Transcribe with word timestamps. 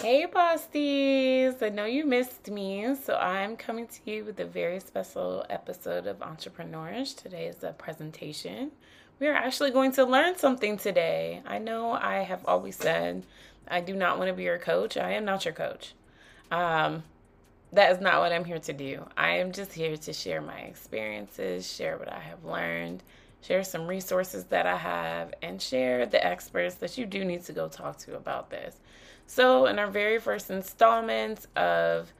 Hey, 0.00 0.26
Bosties! 0.26 1.60
I 1.60 1.70
know 1.70 1.84
you 1.84 2.06
missed 2.06 2.48
me, 2.48 2.94
so 2.94 3.16
I'm 3.16 3.56
coming 3.56 3.88
to 3.88 3.98
you 4.04 4.24
with 4.24 4.38
a 4.38 4.44
very 4.44 4.78
special 4.78 5.44
episode 5.50 6.06
of 6.06 6.22
Entrepreneurs. 6.22 7.14
Today 7.14 7.46
is 7.46 7.64
a 7.64 7.72
presentation. 7.72 8.70
We 9.18 9.26
are 9.26 9.34
actually 9.34 9.72
going 9.72 9.90
to 9.92 10.04
learn 10.04 10.38
something 10.38 10.76
today. 10.76 11.42
I 11.44 11.58
know 11.58 11.90
I 11.90 12.18
have 12.18 12.46
always 12.46 12.76
said 12.76 13.26
I 13.66 13.80
do 13.80 13.96
not 13.96 14.18
want 14.18 14.28
to 14.28 14.34
be 14.34 14.44
your 14.44 14.58
coach. 14.58 14.96
I 14.96 15.14
am 15.14 15.24
not 15.24 15.44
your 15.44 15.54
coach. 15.54 15.94
Um, 16.52 17.02
that 17.72 17.90
is 17.90 18.00
not 18.00 18.20
what 18.20 18.32
I'm 18.32 18.44
here 18.44 18.60
to 18.60 18.72
do. 18.72 19.04
I 19.16 19.30
am 19.38 19.50
just 19.50 19.72
here 19.72 19.96
to 19.96 20.12
share 20.12 20.40
my 20.40 20.60
experiences, 20.60 21.70
share 21.70 21.98
what 21.98 22.12
I 22.12 22.20
have 22.20 22.44
learned, 22.44 23.02
share 23.42 23.64
some 23.64 23.88
resources 23.88 24.44
that 24.44 24.64
I 24.64 24.76
have, 24.76 25.34
and 25.42 25.60
share 25.60 26.06
the 26.06 26.24
experts 26.24 26.76
that 26.76 26.96
you 26.96 27.04
do 27.04 27.24
need 27.24 27.44
to 27.46 27.52
go 27.52 27.68
talk 27.68 27.98
to 27.98 28.14
about 28.14 28.48
this. 28.48 28.76
So, 29.30 29.66
in 29.66 29.78
our 29.78 29.88
very 29.88 30.18
first 30.18 30.50
installment 30.50 31.46
of, 31.54 32.10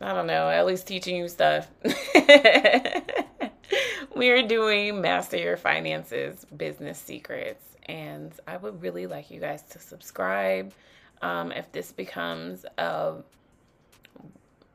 I 0.00 0.14
don't 0.14 0.26
know, 0.26 0.48
at 0.48 0.64
least 0.64 0.86
teaching 0.86 1.14
you 1.14 1.28
stuff, 1.28 1.68
we 4.16 4.30
are 4.30 4.42
doing 4.42 5.02
Master 5.02 5.36
Your 5.36 5.58
Finances 5.58 6.46
Business 6.56 6.98
Secrets. 6.98 7.62
And 7.84 8.32
I 8.48 8.56
would 8.56 8.80
really 8.80 9.06
like 9.06 9.30
you 9.30 9.40
guys 9.40 9.60
to 9.64 9.78
subscribe. 9.78 10.72
Um, 11.20 11.52
if 11.52 11.70
this 11.70 11.92
becomes 11.92 12.64
a 12.78 13.16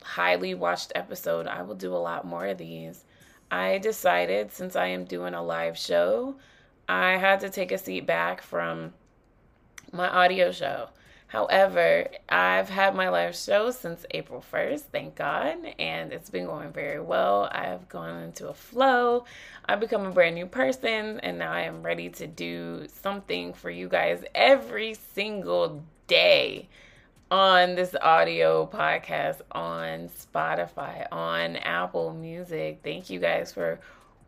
highly 0.04 0.54
watched 0.54 0.92
episode, 0.94 1.48
I 1.48 1.64
will 1.64 1.74
do 1.74 1.92
a 1.92 1.98
lot 1.98 2.24
more 2.24 2.46
of 2.46 2.60
these. 2.60 3.04
I 3.50 3.80
decided 3.80 4.52
since 4.52 4.76
I 4.76 4.90
am 4.90 5.06
doing 5.06 5.34
a 5.34 5.42
live 5.42 5.76
show, 5.76 6.36
I 6.88 7.18
had 7.18 7.40
to 7.40 7.50
take 7.50 7.72
a 7.72 7.80
seat 7.80 8.06
back 8.06 8.44
from 8.44 8.94
my 9.92 10.08
audio 10.08 10.52
show. 10.52 10.90
However, 11.32 12.10
I've 12.28 12.68
had 12.68 12.94
my 12.94 13.08
live 13.08 13.38
show 13.38 13.72
since 13.72 14.06
April 14.12 14.44
1st, 14.52 14.82
thank 14.92 15.16
God, 15.16 15.56
and 15.80 16.12
it's 16.12 16.30
been 16.30 16.46
going 16.46 16.74
very 16.74 17.00
well. 17.00 17.48
I've 17.54 17.88
gone 17.88 18.24
into 18.24 18.50
a 18.50 18.54
flow. 18.54 19.24
I've 19.64 19.80
become 19.80 20.06
a 20.06 20.12
brand 20.12 20.36
new 20.36 20.46
person, 20.46 21.22
and 21.22 21.40
now 21.40 21.54
I 21.54 21.62
am 21.62 21.84
ready 21.84 22.10
to 22.10 22.28
do 22.28 22.86
something 23.02 23.54
for 23.54 23.70
you 23.70 23.88
guys 23.88 24.26
every 24.36 24.94
single 24.94 25.82
day 26.08 26.68
on 27.32 27.76
this 27.76 27.96
audio 28.02 28.68
podcast 28.68 29.40
on 29.54 30.10
Spotify, 30.10 31.08
on 31.14 31.56
Apple 31.56 32.14
Music. 32.14 32.82
Thank 32.84 33.10
you 33.10 33.22
guys 33.22 33.54
for 33.54 33.80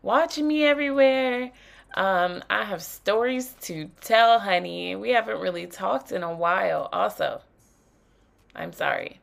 watching 0.03 0.47
me 0.47 0.63
everywhere. 0.63 1.51
Um, 1.93 2.43
I 2.49 2.63
have 2.63 2.81
stories 2.81 3.53
to 3.61 3.89
tell, 4.01 4.39
honey. 4.39 4.95
We 4.95 5.11
haven't 5.11 5.39
really 5.39 5.67
talked 5.67 6.11
in 6.11 6.23
a 6.23 6.33
while. 6.33 6.89
Also, 6.91 7.41
I'm 8.55 8.73
sorry. 8.73 9.19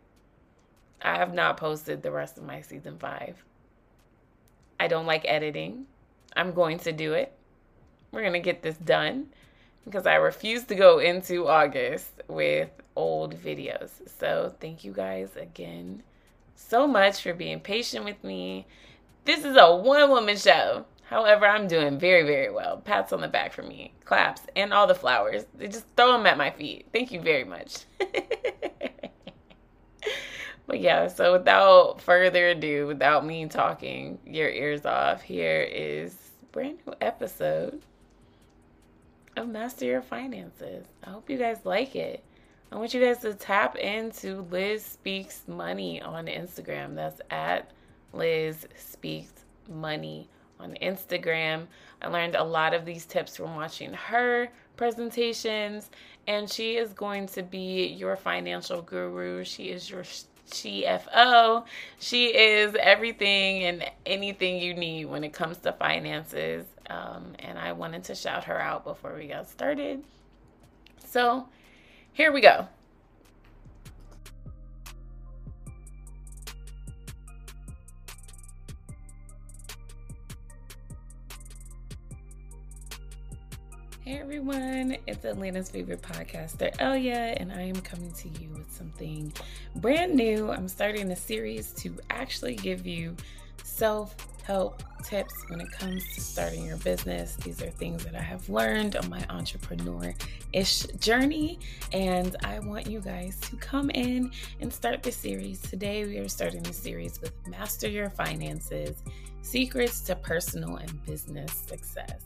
I 1.03 1.17
have 1.17 1.35
not 1.35 1.57
posted 1.57 2.03
the 2.03 2.11
rest 2.11 2.39
of 2.39 2.45
my 2.45 2.61
season 2.61 2.99
five. 2.99 3.43
I 4.79 4.87
don't 4.87 5.07
like 5.07 5.25
editing. 5.27 5.87
I'm 6.37 6.53
going 6.53 6.79
to 6.81 6.93
do 6.93 7.15
it. 7.15 7.33
We're 8.13 8.21
going 8.21 8.35
to 8.35 8.41
get 8.41 8.63
this 8.63 8.77
done 8.77 9.27
because 9.85 10.07
I 10.07 10.15
refuse 10.17 10.65
to 10.65 10.75
go 10.75 10.99
into 10.99 11.49
August 11.49 12.11
with 12.29 12.71
old 12.95 13.35
videos. 13.35 13.91
So, 14.19 14.55
thank 14.61 14.85
you 14.85 14.93
guys 14.93 15.31
again 15.37 16.03
so 16.61 16.87
much 16.87 17.23
for 17.23 17.35
being 17.35 17.61
patient 17.61 18.05
with 18.05 18.23
me. 18.23 18.67
This 19.25 19.45
is 19.45 19.57
a 19.57 19.75
one 19.75 20.11
woman 20.11 20.37
show. 20.37 20.85
However, 21.11 21.45
I'm 21.45 21.67
doing 21.67 21.99
very, 21.99 22.23
very 22.23 22.53
well. 22.53 22.77
Pats 22.77 23.13
on 23.13 23.21
the 23.21 23.27
back 23.27 23.53
for 23.53 23.65
me, 23.65 23.93
claps, 24.05 24.43
and 24.55 24.73
all 24.73 24.87
the 24.87 24.95
flowers. 24.95 25.45
They 25.57 25.67
just 25.67 25.85
throw 25.97 26.13
them 26.13 26.25
at 26.25 26.39
my 26.39 26.51
feet. 26.53 26.87
Thank 26.93 27.11
you 27.11 27.21
very 27.21 27.43
much. 27.43 27.79
but 30.69 30.79
yeah, 30.79 31.09
so 31.09 31.33
without 31.33 32.01
further 32.01 32.51
ado, 32.51 32.87
without 32.87 33.27
me 33.27 33.47
talking 33.47 34.21
your 34.25 34.51
ears 34.51 34.87
off, 34.87 35.21
here 35.21 35.63
is 35.63 36.17
brand 36.53 36.79
new 36.87 36.95
episode 37.01 37.83
of 39.37 39.49
Master 39.49 39.87
Your 39.87 40.03
Finances. 40.03 40.87
I 41.03 41.11
hope 41.11 41.29
you 41.29 41.39
guys 41.39 41.59
like 41.65 41.97
it. 41.97 42.23
I 42.71 42.77
want 42.77 42.95
you 42.95 43.01
guys 43.01 43.19
to 43.23 43.35
tap 43.35 43.75
into 43.75 44.43
Liz 44.43 44.85
Speaks 44.85 45.43
Money 45.49 46.01
on 46.01 46.27
Instagram. 46.27 46.95
That's 46.95 47.21
at 47.31 47.73
Liz 48.13 48.69
Speaks 48.77 49.33
Money 49.69 50.29
on 50.61 50.77
Instagram. 50.83 51.67
I 52.03 52.09
learned 52.09 52.35
a 52.35 52.45
lot 52.45 52.75
of 52.75 52.85
these 52.85 53.05
tips 53.05 53.37
from 53.37 53.57
watching 53.57 53.93
her 53.93 54.49
presentations, 54.77 55.91
and 56.27 56.51
she 56.51 56.77
is 56.77 56.93
going 56.93 57.27
to 57.29 57.43
be 57.43 57.87
your 57.87 58.17
financial 58.17 58.83
guru. 58.83 59.45
She 59.45 59.65
is 59.65 59.91
your 59.91 60.05
CFO. 60.51 61.65
She 61.99 62.27
is 62.27 62.75
everything 62.81 63.65
and 63.65 63.91
anything 64.07 64.59
you 64.59 64.75
need 64.75 65.07
when 65.07 65.25
it 65.25 65.33
comes 65.33 65.59
to 65.59 65.73
finances. 65.73 66.67
Um, 66.89 67.35
and 67.39 67.59
I 67.59 67.73
wanted 67.73 68.05
to 68.05 68.15
shout 68.15 68.45
her 68.45 68.61
out 68.61 68.85
before 68.85 69.15
we 69.17 69.29
got 69.29 69.49
started. 69.49 70.03
So, 71.07 71.49
here 72.13 72.33
we 72.33 72.41
go. 72.41 72.67
Everyone, 84.21 84.99
it's 85.07 85.25
Atlanta's 85.25 85.71
favorite 85.71 86.03
podcaster, 86.03 86.71
Elleyah, 86.77 87.41
and 87.41 87.51
I 87.51 87.63
am 87.63 87.81
coming 87.81 88.13
to 88.13 88.29
you 88.29 88.51
with 88.51 88.71
something 88.71 89.33
brand 89.77 90.15
new. 90.15 90.51
I'm 90.51 90.69
starting 90.69 91.11
a 91.11 91.17
series 91.17 91.73
to 91.79 91.97
actually 92.11 92.55
give 92.55 92.87
you 92.87 93.17
self 93.65 94.15
help 94.45 94.83
tips 95.05 95.35
when 95.49 95.63
it 95.63 95.73
comes 95.73 96.05
to 96.15 96.21
starting 96.21 96.67
your 96.67 96.77
business. 96.77 97.37
These 97.37 97.63
are 97.63 97.71
things 97.71 98.05
that 98.05 98.15
I 98.15 98.21
have 98.21 98.47
learned 98.51 98.95
on 98.95 99.09
my 99.09 99.25
entrepreneur 99.31 100.15
ish 100.53 100.83
journey, 101.01 101.59
and 101.95 102.37
I 102.45 102.59
want 102.59 102.89
you 102.89 103.01
guys 103.01 103.41
to 103.41 103.57
come 103.57 103.89
in 103.89 104.31
and 104.61 104.71
start 104.71 105.03
the 105.03 105.13
series. 105.13 105.63
Today, 105.63 106.05
we 106.05 106.19
are 106.19 106.29
starting 106.29 106.63
the 106.63 106.75
series 106.75 107.23
with 107.23 107.33
Master 107.49 107.89
Your 107.89 108.11
Finances 108.11 109.03
Secrets 109.41 110.03
to 110.03 110.15
Personal 110.15 110.77
and 110.77 111.05
Business 111.07 111.55
Success. 111.55 112.21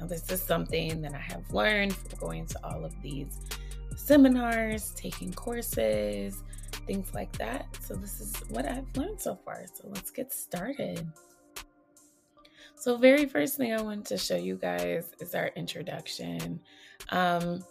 Now, 0.00 0.06
this 0.06 0.30
is 0.30 0.42
something 0.42 1.02
that 1.02 1.14
I 1.14 1.18
have 1.18 1.52
learned 1.52 1.94
from 1.94 2.18
going 2.18 2.46
to 2.46 2.58
all 2.64 2.84
of 2.84 2.94
these 3.02 3.38
seminars, 3.96 4.92
taking 4.96 5.32
courses, 5.32 6.42
things 6.86 7.12
like 7.12 7.30
that. 7.36 7.66
So, 7.82 7.94
this 7.94 8.20
is 8.20 8.34
what 8.48 8.66
I've 8.66 8.96
learned 8.96 9.20
so 9.20 9.38
far. 9.44 9.62
So, 9.74 9.88
let's 9.88 10.10
get 10.10 10.32
started. 10.32 11.06
So, 12.76 12.96
very 12.96 13.26
first 13.26 13.58
thing 13.58 13.74
I 13.74 13.82
want 13.82 14.06
to 14.06 14.16
show 14.16 14.36
you 14.36 14.56
guys 14.56 15.12
is 15.20 15.34
our 15.34 15.48
introduction. 15.48 16.60
Um, 17.10 17.62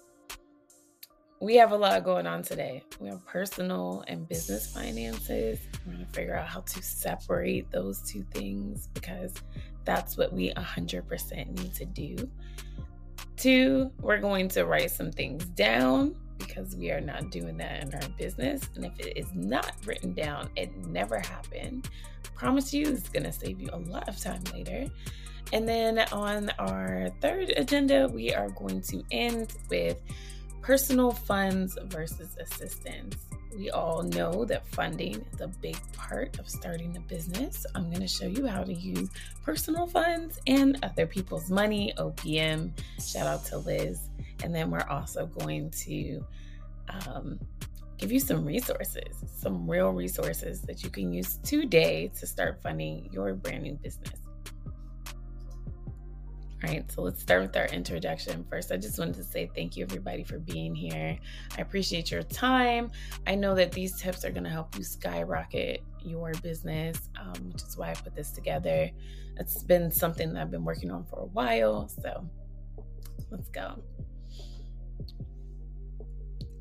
we 1.42 1.56
have 1.56 1.72
a 1.72 1.78
lot 1.78 2.04
going 2.04 2.28
on 2.28 2.44
today. 2.44 2.84
We 3.00 3.08
have 3.10 3.26
personal 3.26 4.04
and 4.08 4.28
business 4.28 4.72
finances. 4.72 5.60
We're 5.86 5.94
going 5.94 6.06
to 6.06 6.12
figure 6.12 6.36
out 6.36 6.48
how 6.48 6.60
to 6.62 6.84
separate 6.84 7.72
those 7.72 8.02
two 8.02 8.24
things 8.34 8.90
because 8.94 9.34
that's 9.90 10.18
what 10.18 10.32
we 10.32 10.54
100% 10.54 11.60
need 11.60 11.74
to 11.74 11.86
do. 11.86 12.16
Two, 13.36 13.92
we're 14.02 14.20
going 14.20 14.48
to 14.50 14.66
write 14.66 14.92
some 14.92 15.12
things 15.12 15.46
down 15.46 16.16
because 16.38 16.76
we 16.76 16.92
are 16.92 17.02
not 17.02 17.32
doing 17.32 17.58
that 17.58 17.84
in 17.84 17.94
our 17.94 18.10
business. 18.18 18.70
And 18.76 18.86
if 18.86 19.00
it 19.00 19.18
is 19.18 19.34
not 19.34 19.74
written 19.86 20.14
down, 20.14 20.50
it 20.56 20.76
never 20.86 21.20
happened 21.20 21.90
promise 22.40 22.74
you 22.74 22.88
it's 22.88 23.10
going 23.10 23.24
to 23.24 23.34
save 23.34 23.60
you 23.60 23.70
a 23.74 23.78
lot 23.78 24.08
of 24.08 24.18
time 24.18 24.42
later. 24.54 24.88
And 25.52 25.68
then 25.68 26.00
on 26.14 26.50
our 26.58 27.10
third 27.22 27.54
agenda, 27.58 28.08
we 28.08 28.34
are 28.34 28.50
going 28.50 28.82
to 28.84 29.04
end 29.12 29.54
with 29.70 30.02
personal 30.62 31.12
funds 31.12 31.78
versus 31.86 32.38
assistance. 32.40 33.18
We 33.56 33.72
all 33.72 34.04
know 34.04 34.46
that 34.46 34.66
funding 34.68 35.26
is 35.34 35.42
a 35.42 35.48
big 35.48 35.78
part 35.94 36.38
of 36.40 36.48
starting 36.48 36.96
a 36.96 37.00
business. 37.00 37.66
I'm 37.74 37.90
going 37.90 38.02
to 38.02 38.08
show 38.08 38.28
you 38.28 38.46
how 38.46 38.64
to 38.64 38.74
use 38.74 39.10
personal 39.44 39.88
funds 39.88 40.40
and 40.46 40.78
other 40.84 41.08
people's 41.08 41.50
money, 41.50 41.94
OPM. 41.98 42.72
Shout 43.04 43.28
out 43.28 43.46
to 43.46 43.58
Liz. 43.58 44.10
And 44.44 44.54
then 44.54 44.70
we're 44.70 44.88
also 44.88 45.26
going 45.26 45.72
to 45.72 46.24
um, 46.90 47.40
give 47.98 48.12
you 48.12 48.20
some 48.20 48.46
resources, 48.46 49.24
some 49.36 49.70
real 49.70 49.90
resources 49.90 50.62
that 50.62 50.84
you 50.84 50.90
can 50.90 51.12
use 51.12 51.38
today 51.44 52.12
to 52.20 52.28
start 52.28 52.62
funding 52.62 53.10
your 53.12 53.34
brand 53.34 53.64
new 53.64 53.74
business. 53.74 54.19
All 56.62 56.70
right, 56.70 56.92
so 56.92 57.04
let's 57.04 57.22
start 57.22 57.42
with 57.42 57.56
our 57.56 57.68
introduction. 57.68 58.46
First, 58.50 58.74
I 58.74 58.76
just 58.76 59.00
wanted 59.00 59.16
to 59.16 59.24
say 59.24 59.50
thank 59.56 59.78
you, 59.78 59.86
everybody, 59.86 60.26
for 60.26 60.40
being 60.40 60.76
here. 60.76 61.18
I 61.58 61.62
appreciate 61.62 62.12
your 62.12 62.22
time. 62.24 62.92
I 63.26 63.36
know 63.36 63.56
that 63.56 63.72
these 63.72 63.98
tips 63.98 64.26
are 64.26 64.30
going 64.30 64.44
to 64.44 64.50
help 64.50 64.78
you 64.78 64.84
skyrocket 64.84 65.82
your 66.02 66.34
business, 66.44 67.10
um, 67.18 67.52
which 67.54 67.64
is 67.64 67.78
why 67.78 67.92
I 67.92 67.94
put 67.94 68.14
this 68.14 68.32
together. 68.32 68.90
It's 69.38 69.64
been 69.64 69.90
something 69.90 70.34
that 70.34 70.42
I've 70.42 70.52
been 70.52 70.66
working 70.66 70.92
on 70.92 71.06
for 71.06 71.20
a 71.20 71.28
while. 71.28 71.88
So 71.88 72.30
let's 73.32 73.48
go. 73.48 73.82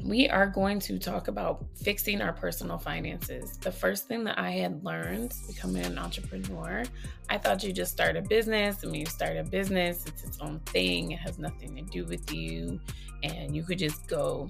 We 0.05 0.29
are 0.29 0.47
going 0.47 0.79
to 0.81 0.99
talk 0.99 1.29
about 1.29 1.65
fixing 1.75 2.21
our 2.21 2.33
personal 2.33 2.79
finances. 2.79 3.57
The 3.59 3.73
first 3.73 4.07
thing 4.07 4.25
that 4.25 4.39
I 4.39 4.53
had 4.53 4.85
learned 4.85 5.35
becoming 5.47 5.85
an 5.85 5.99
entrepreneur, 5.99 6.85
I 7.29 7.39
thought 7.39 7.63
you 7.65 7.73
just 7.73 7.93
start 7.93 8.17
a 8.17 8.23
business. 8.23 8.83
And 8.83 8.93
when 8.93 9.01
you 9.01 9.07
start 9.07 9.37
a 9.37 9.45
business, 9.45 10.07
it's 10.07 10.25
its 10.25 10.41
own 10.41 10.61
thing, 10.67 11.13
it 11.13 11.19
has 11.19 11.39
nothing 11.39 11.75
to 11.77 11.83
do 11.83 12.05
with 12.05 12.33
you, 12.33 12.81
and 13.23 13.55
you 13.55 13.65
could 13.65 13.79
just 13.79 14.07
go 14.07 14.47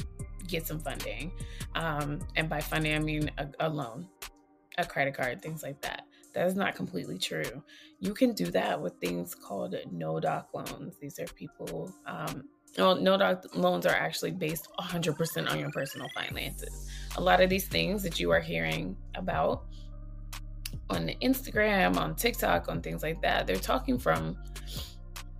get 0.47 0.67
some 0.67 0.81
funding. 0.81 1.33
Um, 1.75 2.21
and 2.37 2.49
by 2.49 2.61
funding, 2.61 2.95
I 2.95 2.99
mean 2.99 3.31
a, 3.39 3.49
a 3.61 3.69
loan, 3.69 4.06
a 4.77 4.85
credit 4.85 5.15
card, 5.15 5.41
things 5.41 5.62
like 5.62 5.81
that. 5.83 6.05
That 6.35 6.47
is 6.47 6.55
not 6.55 6.75
completely 6.75 7.19
true. 7.19 7.63
You 8.01 8.15
can 8.15 8.33
do 8.33 8.47
that 8.47 8.81
with 8.81 8.95
things 9.01 9.35
called 9.35 9.75
no 9.91 10.21
doc 10.21 10.49
loans. 10.55 10.97
These 11.01 11.19
are 11.19 11.27
people 11.27 11.93
um, 12.07 12.45
well, 12.77 12.97
no 12.97 13.17
doc 13.17 13.45
loans 13.57 13.87
are 13.87 13.95
actually 13.95 14.31
based 14.31 14.69
100% 14.79 15.51
on 15.51 15.59
your 15.59 15.71
personal 15.71 16.09
finances. 16.15 16.89
A 17.17 17.21
lot 17.21 17.41
of 17.41 17.49
these 17.49 17.67
things 17.67 18.03
that 18.03 18.21
you 18.21 18.31
are 18.31 18.41
hearing 18.41 18.97
about 19.15 19.65
on 20.91 21.11
Instagram, 21.23 21.97
on 21.97 22.15
TikTok, 22.15 22.69
on 22.69 22.81
things 22.83 23.03
like 23.03 23.21
that, 23.23 23.47
they're 23.47 23.57
talking 23.57 23.99
from 23.99 24.37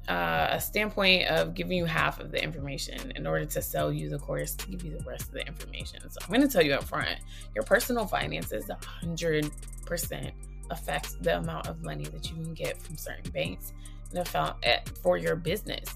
uh, 0.09 0.49
a 0.51 0.61
standpoint 0.61 1.29
of 1.29 1.55
giving 1.55 1.77
you 1.77 1.85
half 1.85 2.19
of 2.19 2.31
the 2.33 2.43
information 2.43 3.13
in 3.15 3.27
order 3.27 3.45
to 3.45 3.61
sell 3.61 3.93
you 3.93 4.09
the 4.09 4.19
course 4.19 4.55
to 4.55 4.67
give 4.69 4.83
you 4.83 4.97
the 4.97 5.05
rest 5.05 5.25
of 5.25 5.33
the 5.33 5.47
information. 5.47 6.01
So 6.11 6.19
I'm 6.23 6.29
going 6.29 6.41
to 6.41 6.49
tell 6.49 6.63
you 6.63 6.75
up 6.75 6.85
front 6.85 7.19
your 7.55 7.65
personal 7.65 8.07
finances 8.07 8.71
100% 9.03 10.33
affects 10.71 11.17
the 11.21 11.39
amount 11.39 11.67
of 11.67 11.83
money 11.83 12.05
that 12.05 12.31
you 12.31 12.37
can 12.37 12.55
get 12.55 12.81
from 12.81 12.97
certain 12.97 13.31
banks 13.33 13.73
eh, 14.15 14.79
for 15.03 15.17
your 15.17 15.37
business 15.37 15.89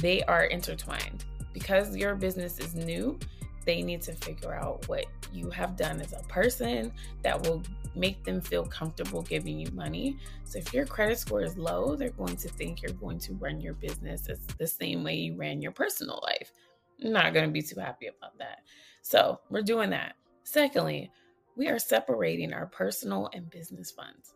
they 0.00 0.22
are 0.22 0.44
intertwined. 0.44 1.24
Because 1.52 1.96
your 1.96 2.14
business 2.14 2.58
is 2.58 2.74
new, 2.74 3.18
they 3.66 3.82
need 3.82 4.02
to 4.02 4.12
figure 4.12 4.54
out 4.54 4.88
what 4.88 5.06
you 5.32 5.50
have 5.50 5.76
done 5.76 6.00
as 6.00 6.12
a 6.12 6.22
person 6.24 6.92
that 7.22 7.40
will 7.42 7.62
make 7.94 8.24
them 8.24 8.40
feel 8.40 8.64
comfortable 8.64 9.22
giving 9.22 9.58
you 9.58 9.70
money. 9.72 10.16
So 10.44 10.58
if 10.58 10.72
your 10.72 10.86
credit 10.86 11.18
score 11.18 11.42
is 11.42 11.58
low, 11.58 11.96
they're 11.96 12.10
going 12.10 12.36
to 12.36 12.48
think 12.48 12.82
you're 12.82 12.92
going 12.92 13.18
to 13.20 13.34
run 13.34 13.60
your 13.60 13.74
business 13.74 14.28
as 14.28 14.38
the 14.58 14.66
same 14.66 15.04
way 15.04 15.16
you 15.16 15.36
ran 15.36 15.60
your 15.60 15.72
personal 15.72 16.20
life. 16.22 16.52
Not 17.00 17.34
going 17.34 17.46
to 17.46 17.52
be 17.52 17.62
too 17.62 17.80
happy 17.80 18.06
about 18.06 18.38
that. 18.38 18.60
So 19.02 19.40
we're 19.50 19.62
doing 19.62 19.90
that. 19.90 20.14
Secondly, 20.44 21.10
we 21.60 21.68
are 21.68 21.78
separating 21.78 22.54
our 22.54 22.64
personal 22.64 23.28
and 23.34 23.50
business 23.50 23.90
funds. 23.90 24.32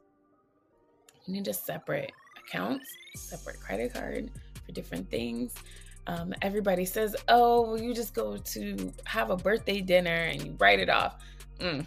You 1.27 1.33
need 1.33 1.47
to 1.47 1.55
separate 1.55 2.13
accounts, 2.37 2.87
separate 3.17 3.59
credit 3.61 3.95
card, 3.95 4.31
for 4.67 4.73
different 4.73 5.11
things. 5.11 5.55
Um, 6.07 6.35
everybody 6.43 6.85
says, 6.85 7.17
"Oh, 7.29 7.63
well, 7.63 7.81
you 7.81 7.95
just 7.95 8.13
go 8.13 8.37
to 8.37 8.93
have 9.07 9.31
a 9.31 9.39
birthday 9.39 9.81
dinner 9.81 10.11
and 10.15 10.45
you 10.45 10.55
write 10.59 10.81
it 10.81 10.91
off." 10.91 11.17
Mm. 11.61 11.87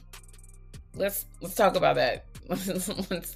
Let's 0.97 1.25
let's 1.41 1.55
talk 1.55 1.75
about 1.75 1.95
that. 1.95 2.25
let's, 2.49 3.33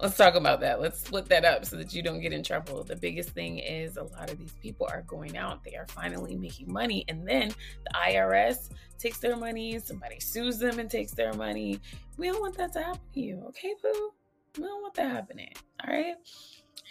let's 0.00 0.16
talk 0.16 0.34
about 0.34 0.60
that. 0.60 0.80
Let's 0.80 1.00
split 1.00 1.26
that 1.26 1.44
up 1.44 1.66
so 1.66 1.76
that 1.76 1.92
you 1.92 2.02
don't 2.02 2.20
get 2.20 2.32
in 2.32 2.42
trouble. 2.42 2.82
The 2.84 2.96
biggest 2.96 3.30
thing 3.30 3.58
is 3.58 3.96
a 3.98 4.04
lot 4.04 4.30
of 4.30 4.38
these 4.38 4.54
people 4.62 4.88
are 4.90 5.02
going 5.02 5.36
out. 5.36 5.62
They 5.62 5.76
are 5.76 5.86
finally 5.88 6.36
making 6.36 6.72
money, 6.72 7.04
and 7.08 7.28
then 7.28 7.48
the 7.48 7.90
IRS 7.94 8.70
takes 8.98 9.18
their 9.18 9.36
money. 9.36 9.78
Somebody 9.78 10.20
sues 10.20 10.58
them 10.58 10.78
and 10.78 10.90
takes 10.90 11.12
their 11.12 11.34
money. 11.34 11.80
We 12.16 12.28
don't 12.28 12.40
want 12.40 12.56
that 12.56 12.72
to 12.72 12.82
happen 12.82 13.00
to 13.14 13.20
you, 13.20 13.44
okay, 13.48 13.74
boo? 13.82 14.12
We 14.56 14.64
don't 14.64 14.82
want 14.82 14.94
that 14.94 15.10
happening. 15.10 15.52
All 15.86 15.94
right. 15.94 16.14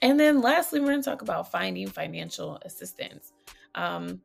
And 0.01 0.19
then 0.19 0.41
lastly, 0.41 0.79
we're 0.79 0.87
going 0.87 1.01
to 1.01 1.09
talk 1.09 1.23
about 1.23 1.51
finding 1.51 1.87
financial 1.87 2.59
assistance. 2.63 3.33
Um, 3.73 4.21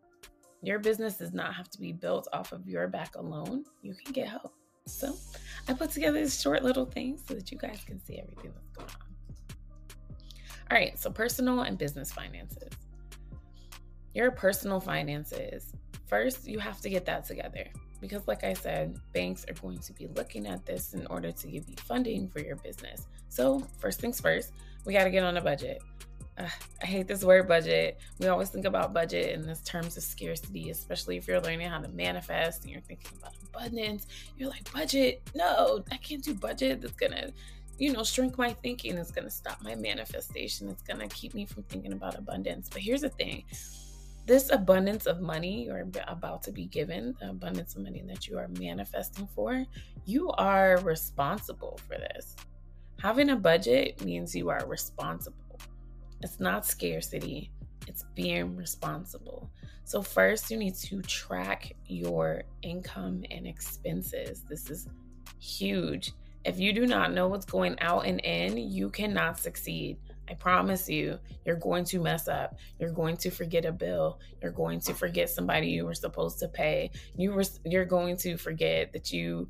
your 0.62 0.78
business 0.78 1.16
does 1.16 1.32
not 1.32 1.54
have 1.54 1.70
to 1.70 1.80
be 1.80 1.92
built 1.92 2.28
off 2.32 2.52
of 2.52 2.68
your 2.68 2.86
back 2.86 3.14
alone. 3.16 3.64
You 3.82 3.94
can 3.94 4.12
get 4.12 4.28
help. 4.28 4.52
So 4.86 5.14
I 5.68 5.74
put 5.74 5.90
together 5.90 6.20
this 6.20 6.40
short 6.40 6.62
little 6.62 6.86
thing 6.86 7.18
so 7.26 7.34
that 7.34 7.50
you 7.50 7.58
guys 7.58 7.80
can 7.86 8.02
see 8.04 8.18
everything 8.18 8.52
that's 8.54 8.70
going 8.76 8.88
on. 8.88 9.10
All 10.70 10.78
right, 10.78 10.98
so 10.98 11.10
personal 11.10 11.60
and 11.62 11.76
business 11.76 12.12
finances. 12.12 12.72
Your 14.14 14.30
personal 14.30 14.80
finances, 14.80 15.72
first, 16.06 16.48
you 16.48 16.58
have 16.58 16.80
to 16.80 16.90
get 16.90 17.04
that 17.06 17.24
together 17.24 17.66
because, 18.00 18.26
like 18.26 18.44
I 18.44 18.54
said, 18.54 18.98
banks 19.12 19.44
are 19.48 19.54
going 19.54 19.78
to 19.78 19.92
be 19.92 20.08
looking 20.08 20.46
at 20.46 20.64
this 20.64 20.94
in 20.94 21.06
order 21.06 21.30
to 21.30 21.46
give 21.46 21.68
you 21.68 21.76
funding 21.76 22.28
for 22.28 22.40
your 22.40 22.56
business. 22.56 23.06
So, 23.28 23.66
first 23.78 24.00
things 24.00 24.20
first, 24.20 24.52
we 24.84 24.92
got 24.92 25.04
to 25.04 25.10
get 25.10 25.22
on 25.22 25.36
a 25.36 25.40
budget. 25.40 25.82
I 26.82 26.86
hate 26.86 27.08
this 27.08 27.24
word 27.24 27.48
budget. 27.48 27.98
We 28.18 28.28
always 28.28 28.50
think 28.50 28.64
about 28.64 28.94
budget 28.94 29.32
in 29.32 29.46
this 29.46 29.60
terms 29.62 29.96
of 29.96 30.02
scarcity, 30.02 30.70
especially 30.70 31.16
if 31.16 31.26
you're 31.26 31.40
learning 31.40 31.68
how 31.68 31.80
to 31.80 31.88
manifest 31.88 32.62
and 32.62 32.70
you're 32.70 32.80
thinking 32.82 33.10
about 33.18 33.34
abundance. 33.54 34.06
You're 34.36 34.50
like, 34.50 34.72
budget? 34.72 35.22
No, 35.34 35.84
I 35.90 35.96
can't 35.96 36.22
do 36.22 36.34
budget. 36.34 36.80
That's 36.80 36.94
to, 36.94 37.32
you 37.78 37.92
know, 37.92 38.04
shrink 38.04 38.38
my 38.38 38.52
thinking. 38.54 38.96
It's 38.96 39.10
to 39.10 39.30
stop 39.30 39.62
my 39.62 39.74
manifestation. 39.74 40.68
It's 40.68 40.82
to 40.82 41.08
keep 41.08 41.34
me 41.34 41.46
from 41.46 41.64
thinking 41.64 41.92
about 41.92 42.18
abundance. 42.18 42.68
But 42.68 42.82
here's 42.82 43.02
the 43.02 43.10
thing 43.10 43.44
this 44.26 44.50
abundance 44.50 45.06
of 45.06 45.20
money 45.20 45.64
you're 45.64 45.86
about 46.06 46.42
to 46.44 46.52
be 46.52 46.66
given, 46.66 47.16
the 47.20 47.30
abundance 47.30 47.74
of 47.74 47.82
money 47.82 48.02
that 48.06 48.28
you 48.28 48.38
are 48.38 48.48
manifesting 48.60 49.28
for, 49.34 49.64
you 50.04 50.30
are 50.32 50.78
responsible 50.82 51.80
for 51.88 51.96
this. 51.96 52.36
Having 53.02 53.30
a 53.30 53.36
budget 53.36 54.04
means 54.04 54.34
you 54.34 54.50
are 54.50 54.64
responsible. 54.66 55.49
It's 56.22 56.40
not 56.40 56.66
scarcity, 56.66 57.50
it's 57.86 58.04
being 58.14 58.56
responsible. 58.56 59.50
So, 59.84 60.02
first, 60.02 60.50
you 60.50 60.56
need 60.56 60.76
to 60.76 61.02
track 61.02 61.72
your 61.86 62.42
income 62.62 63.24
and 63.30 63.46
expenses. 63.46 64.44
This 64.48 64.70
is 64.70 64.88
huge. 65.40 66.12
If 66.44 66.58
you 66.58 66.72
do 66.72 66.86
not 66.86 67.12
know 67.12 67.28
what's 67.28 67.44
going 67.44 67.78
out 67.80 68.06
and 68.06 68.20
in, 68.20 68.56
you 68.56 68.88
cannot 68.90 69.38
succeed. 69.38 69.98
I 70.30 70.34
promise 70.34 70.88
you, 70.88 71.18
you're 71.44 71.56
going 71.56 71.84
to 71.86 71.98
mess 71.98 72.28
up. 72.28 72.56
You're 72.78 72.92
going 72.92 73.16
to 73.18 73.30
forget 73.30 73.64
a 73.64 73.72
bill. 73.72 74.20
You're 74.40 74.52
going 74.52 74.80
to 74.82 74.94
forget 74.94 75.28
somebody 75.28 75.66
you 75.68 75.84
were 75.84 75.94
supposed 75.94 76.38
to 76.38 76.48
pay. 76.48 76.92
You 77.16 77.32
were 77.32 77.44
you're 77.64 77.84
going 77.84 78.16
to 78.18 78.36
forget 78.36 78.92
that 78.92 79.12
you 79.12 79.48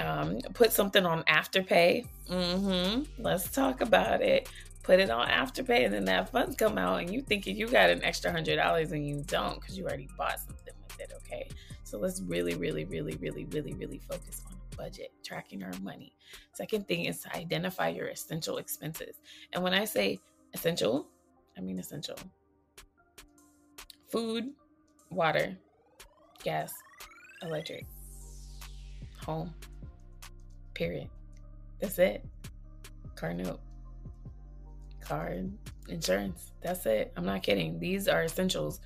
um, 0.00 0.40
put 0.54 0.72
something 0.72 1.04
on 1.04 1.22
afterpay. 1.24 2.06
Mm-hmm. 2.30 3.22
Let's 3.22 3.50
talk 3.50 3.82
about 3.82 4.22
it. 4.22 4.48
Put 4.86 5.00
it 5.00 5.10
on 5.10 5.26
afterpay, 5.26 5.84
and 5.84 5.92
then 5.92 6.04
that 6.04 6.30
funds 6.30 6.54
come 6.54 6.78
out, 6.78 7.00
and 7.00 7.12
you 7.12 7.20
thinking 7.20 7.56
you 7.56 7.66
got 7.66 7.90
an 7.90 8.04
extra 8.04 8.30
hundred 8.30 8.56
dollars, 8.56 8.92
and 8.92 9.04
you 9.04 9.24
don't 9.26 9.60
because 9.60 9.76
you 9.76 9.84
already 9.84 10.08
bought 10.16 10.38
something 10.38 10.74
with 10.88 11.00
it. 11.00 11.12
Okay, 11.16 11.48
so 11.82 11.98
let's 11.98 12.22
really, 12.22 12.54
really, 12.54 12.84
really, 12.84 13.16
really, 13.16 13.46
really, 13.46 13.74
really 13.74 14.00
focus 14.08 14.42
on 14.46 14.56
budget, 14.76 15.10
tracking 15.24 15.64
our 15.64 15.72
money. 15.82 16.12
Second 16.52 16.86
thing 16.86 17.06
is 17.06 17.20
to 17.22 17.36
identify 17.36 17.88
your 17.88 18.06
essential 18.06 18.58
expenses, 18.58 19.16
and 19.52 19.62
when 19.62 19.74
I 19.74 19.84
say 19.84 20.20
essential, 20.54 21.08
I 21.58 21.62
mean 21.62 21.80
essential. 21.80 22.16
Food, 24.08 24.52
water, 25.10 25.58
gas, 26.44 26.72
electric, 27.42 27.86
home, 29.24 29.52
Period. 30.76 31.08
That's 31.80 31.98
it. 31.98 32.22
Car 33.14 33.32
note. 33.32 33.60
Car 35.06 35.34
insurance. 35.88 36.52
That's 36.62 36.84
it. 36.86 37.12
I'm 37.16 37.24
not 37.24 37.42
kidding. 37.42 37.78
These 37.78 38.08
are 38.08 38.24
essentials. 38.24 38.80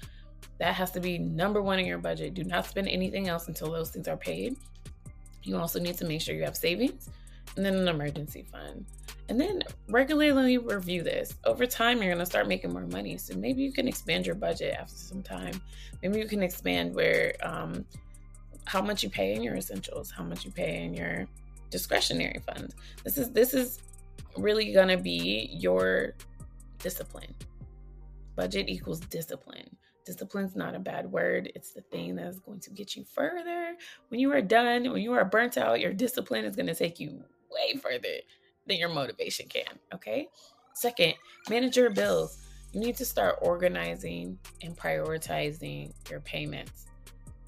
That 0.58 0.74
has 0.74 0.90
to 0.92 1.00
be 1.00 1.18
number 1.18 1.62
one 1.62 1.78
in 1.78 1.86
your 1.86 1.98
budget. 1.98 2.34
Do 2.34 2.44
not 2.44 2.66
spend 2.66 2.88
anything 2.88 3.28
else 3.28 3.48
until 3.48 3.70
those 3.70 3.90
things 3.90 4.08
are 4.08 4.16
paid. 4.16 4.56
You 5.42 5.56
also 5.56 5.80
need 5.80 5.96
to 5.98 6.04
make 6.04 6.20
sure 6.20 6.34
you 6.34 6.44
have 6.44 6.56
savings 6.56 7.08
and 7.56 7.64
then 7.64 7.74
an 7.74 7.88
emergency 7.88 8.44
fund. 8.50 8.84
And 9.28 9.40
then 9.40 9.62
regularly 9.88 10.58
review 10.58 11.02
this. 11.02 11.34
Over 11.44 11.64
time, 11.64 11.98
you're 11.98 12.08
going 12.12 12.18
to 12.18 12.26
start 12.26 12.48
making 12.48 12.72
more 12.72 12.86
money. 12.86 13.16
So 13.16 13.34
maybe 13.36 13.62
you 13.62 13.72
can 13.72 13.88
expand 13.88 14.26
your 14.26 14.34
budget 14.34 14.76
after 14.78 14.96
some 14.96 15.22
time. 15.22 15.60
Maybe 16.02 16.18
you 16.18 16.26
can 16.26 16.42
expand 16.42 16.94
where, 16.94 17.34
um, 17.42 17.84
how 18.64 18.82
much 18.82 19.02
you 19.02 19.10
pay 19.10 19.34
in 19.34 19.42
your 19.42 19.56
essentials, 19.56 20.10
how 20.10 20.24
much 20.24 20.44
you 20.44 20.50
pay 20.50 20.82
in 20.82 20.94
your 20.94 21.26
discretionary 21.70 22.40
funds. 22.46 22.74
This 23.04 23.16
is 23.16 23.30
this 23.30 23.54
is 23.54 23.78
really 24.36 24.72
going 24.72 24.88
to 24.88 24.96
be 24.96 25.50
your 25.52 26.14
discipline. 26.78 27.34
Budget 28.36 28.68
equals 28.68 29.00
discipline. 29.00 29.68
Discipline's 30.06 30.56
not 30.56 30.74
a 30.74 30.78
bad 30.78 31.10
word. 31.10 31.52
It's 31.54 31.72
the 31.72 31.82
thing 31.82 32.16
that 32.16 32.26
is 32.26 32.40
going 32.40 32.60
to 32.60 32.70
get 32.70 32.96
you 32.96 33.04
further. 33.04 33.74
When 34.08 34.18
you 34.18 34.32
are 34.32 34.42
done, 34.42 34.90
when 34.90 35.02
you 35.02 35.12
are 35.12 35.24
burnt 35.24 35.58
out, 35.58 35.80
your 35.80 35.92
discipline 35.92 36.44
is 36.44 36.56
going 36.56 36.66
to 36.66 36.74
take 36.74 36.98
you 36.98 37.22
way 37.50 37.78
further 37.78 38.20
than 38.66 38.78
your 38.78 38.88
motivation 38.88 39.46
can. 39.48 39.78
Okay. 39.94 40.28
Second, 40.74 41.14
manage 41.48 41.76
your 41.76 41.90
bills. 41.90 42.38
You 42.72 42.80
need 42.80 42.96
to 42.96 43.04
start 43.04 43.38
organizing 43.42 44.38
and 44.62 44.76
prioritizing 44.76 45.92
your 46.08 46.20
payments. 46.20 46.86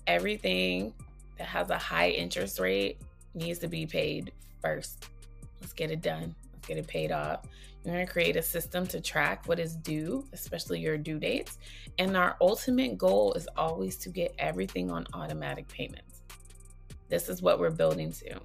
Everything 0.06 0.92
that 1.38 1.46
has 1.46 1.70
a 1.70 1.78
high 1.78 2.10
interest 2.10 2.58
rate 2.58 3.00
needs 3.34 3.58
to 3.60 3.68
be 3.68 3.86
paid 3.86 4.32
first. 4.60 5.06
Let's 5.60 5.72
get 5.72 5.90
it 5.90 6.02
done. 6.02 6.34
Get 6.66 6.78
it 6.78 6.86
paid 6.86 7.12
off. 7.12 7.42
You're 7.84 7.94
going 7.94 8.06
to 8.06 8.12
create 8.12 8.36
a 8.36 8.42
system 8.42 8.86
to 8.88 9.00
track 9.00 9.46
what 9.46 9.58
is 9.58 9.74
due, 9.74 10.24
especially 10.32 10.80
your 10.80 10.96
due 10.96 11.18
dates. 11.18 11.58
And 11.98 12.16
our 12.16 12.36
ultimate 12.40 12.96
goal 12.96 13.32
is 13.34 13.48
always 13.56 13.96
to 13.98 14.08
get 14.08 14.34
everything 14.38 14.90
on 14.90 15.06
automatic 15.14 15.66
payments. 15.68 16.22
This 17.08 17.28
is 17.28 17.42
what 17.42 17.58
we're 17.58 17.70
building 17.70 18.12
to. 18.12 18.40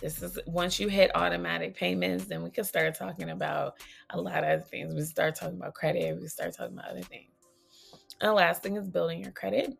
This 0.00 0.22
is 0.22 0.38
once 0.46 0.78
you 0.78 0.88
hit 0.88 1.10
automatic 1.14 1.76
payments, 1.76 2.24
then 2.24 2.42
we 2.42 2.50
can 2.50 2.64
start 2.64 2.94
talking 2.94 3.30
about 3.30 3.78
a 4.10 4.20
lot 4.20 4.44
of 4.44 4.50
other 4.50 4.60
things. 4.60 4.94
We 4.94 5.02
start 5.02 5.34
talking 5.34 5.56
about 5.56 5.74
credit, 5.74 6.20
we 6.20 6.28
start 6.28 6.56
talking 6.56 6.78
about 6.78 6.90
other 6.90 7.02
things. 7.02 7.32
And 8.20 8.30
the 8.30 8.34
last 8.34 8.62
thing 8.62 8.76
is 8.76 8.88
building 8.88 9.22
your 9.22 9.32
credit. 9.32 9.76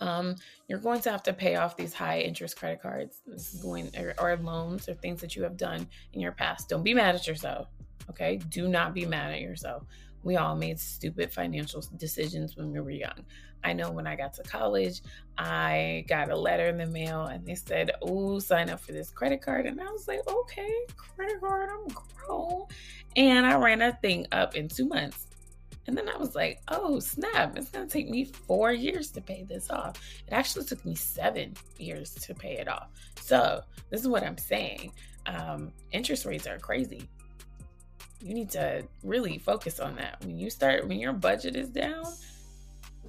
Um, 0.00 0.36
you're 0.68 0.78
going 0.78 1.00
to 1.02 1.10
have 1.10 1.22
to 1.24 1.32
pay 1.32 1.56
off 1.56 1.76
these 1.76 1.92
high 1.92 2.20
interest 2.20 2.56
credit 2.56 2.80
cards. 2.80 3.20
This 3.26 3.54
is 3.54 3.62
going 3.62 3.90
or, 3.96 4.14
or 4.18 4.36
loans 4.36 4.88
or 4.88 4.94
things 4.94 5.20
that 5.20 5.34
you 5.34 5.42
have 5.42 5.56
done 5.56 5.86
in 6.12 6.20
your 6.20 6.32
past. 6.32 6.68
Don't 6.68 6.82
be 6.82 6.94
mad 6.94 7.14
at 7.14 7.26
yourself. 7.26 7.68
Okay. 8.10 8.36
Do 8.48 8.68
not 8.68 8.94
be 8.94 9.04
mad 9.06 9.32
at 9.32 9.40
yourself. 9.40 9.84
We 10.22 10.36
all 10.36 10.56
made 10.56 10.78
stupid 10.80 11.32
financial 11.32 11.82
decisions 11.96 12.56
when 12.56 12.72
we 12.72 12.80
were 12.80 12.90
young. 12.90 13.24
I 13.64 13.72
know 13.72 13.90
when 13.90 14.06
I 14.06 14.14
got 14.14 14.34
to 14.34 14.42
college, 14.42 15.02
I 15.36 16.04
got 16.08 16.30
a 16.30 16.36
letter 16.36 16.66
in 16.66 16.78
the 16.78 16.86
mail 16.86 17.24
and 17.24 17.44
they 17.44 17.54
said, 17.54 17.90
Oh, 18.02 18.38
sign 18.38 18.70
up 18.70 18.80
for 18.80 18.92
this 18.92 19.10
credit 19.10 19.42
card. 19.42 19.66
And 19.66 19.80
I 19.80 19.90
was 19.90 20.06
like, 20.06 20.20
Okay, 20.28 20.72
credit 20.96 21.40
card, 21.40 21.70
I'm 21.70 21.88
grown. 21.88 22.66
And 23.16 23.46
I 23.46 23.56
ran 23.56 23.80
that 23.80 24.00
thing 24.00 24.26
up 24.32 24.54
in 24.54 24.68
two 24.68 24.86
months. 24.86 25.27
And 25.88 25.96
then 25.96 26.06
I 26.06 26.18
was 26.18 26.34
like, 26.34 26.60
oh, 26.68 27.00
snap, 27.00 27.56
it's 27.56 27.70
going 27.70 27.86
to 27.86 27.90
take 27.90 28.10
me 28.10 28.24
four 28.24 28.72
years 28.72 29.10
to 29.12 29.22
pay 29.22 29.44
this 29.44 29.70
off. 29.70 29.96
It 30.26 30.34
actually 30.34 30.66
took 30.66 30.84
me 30.84 30.94
seven 30.94 31.54
years 31.78 32.12
to 32.14 32.34
pay 32.34 32.58
it 32.58 32.68
off. 32.68 32.90
So, 33.18 33.62
this 33.88 34.02
is 34.02 34.06
what 34.06 34.22
I'm 34.22 34.36
saying. 34.36 34.92
Um, 35.24 35.72
interest 35.90 36.26
rates 36.26 36.46
are 36.46 36.58
crazy. 36.58 37.08
You 38.20 38.34
need 38.34 38.50
to 38.50 38.86
really 39.02 39.38
focus 39.38 39.80
on 39.80 39.96
that. 39.96 40.22
When 40.26 40.38
you 40.38 40.50
start, 40.50 40.86
when 40.86 41.00
your 41.00 41.14
budget 41.14 41.56
is 41.56 41.70
down, 41.70 42.04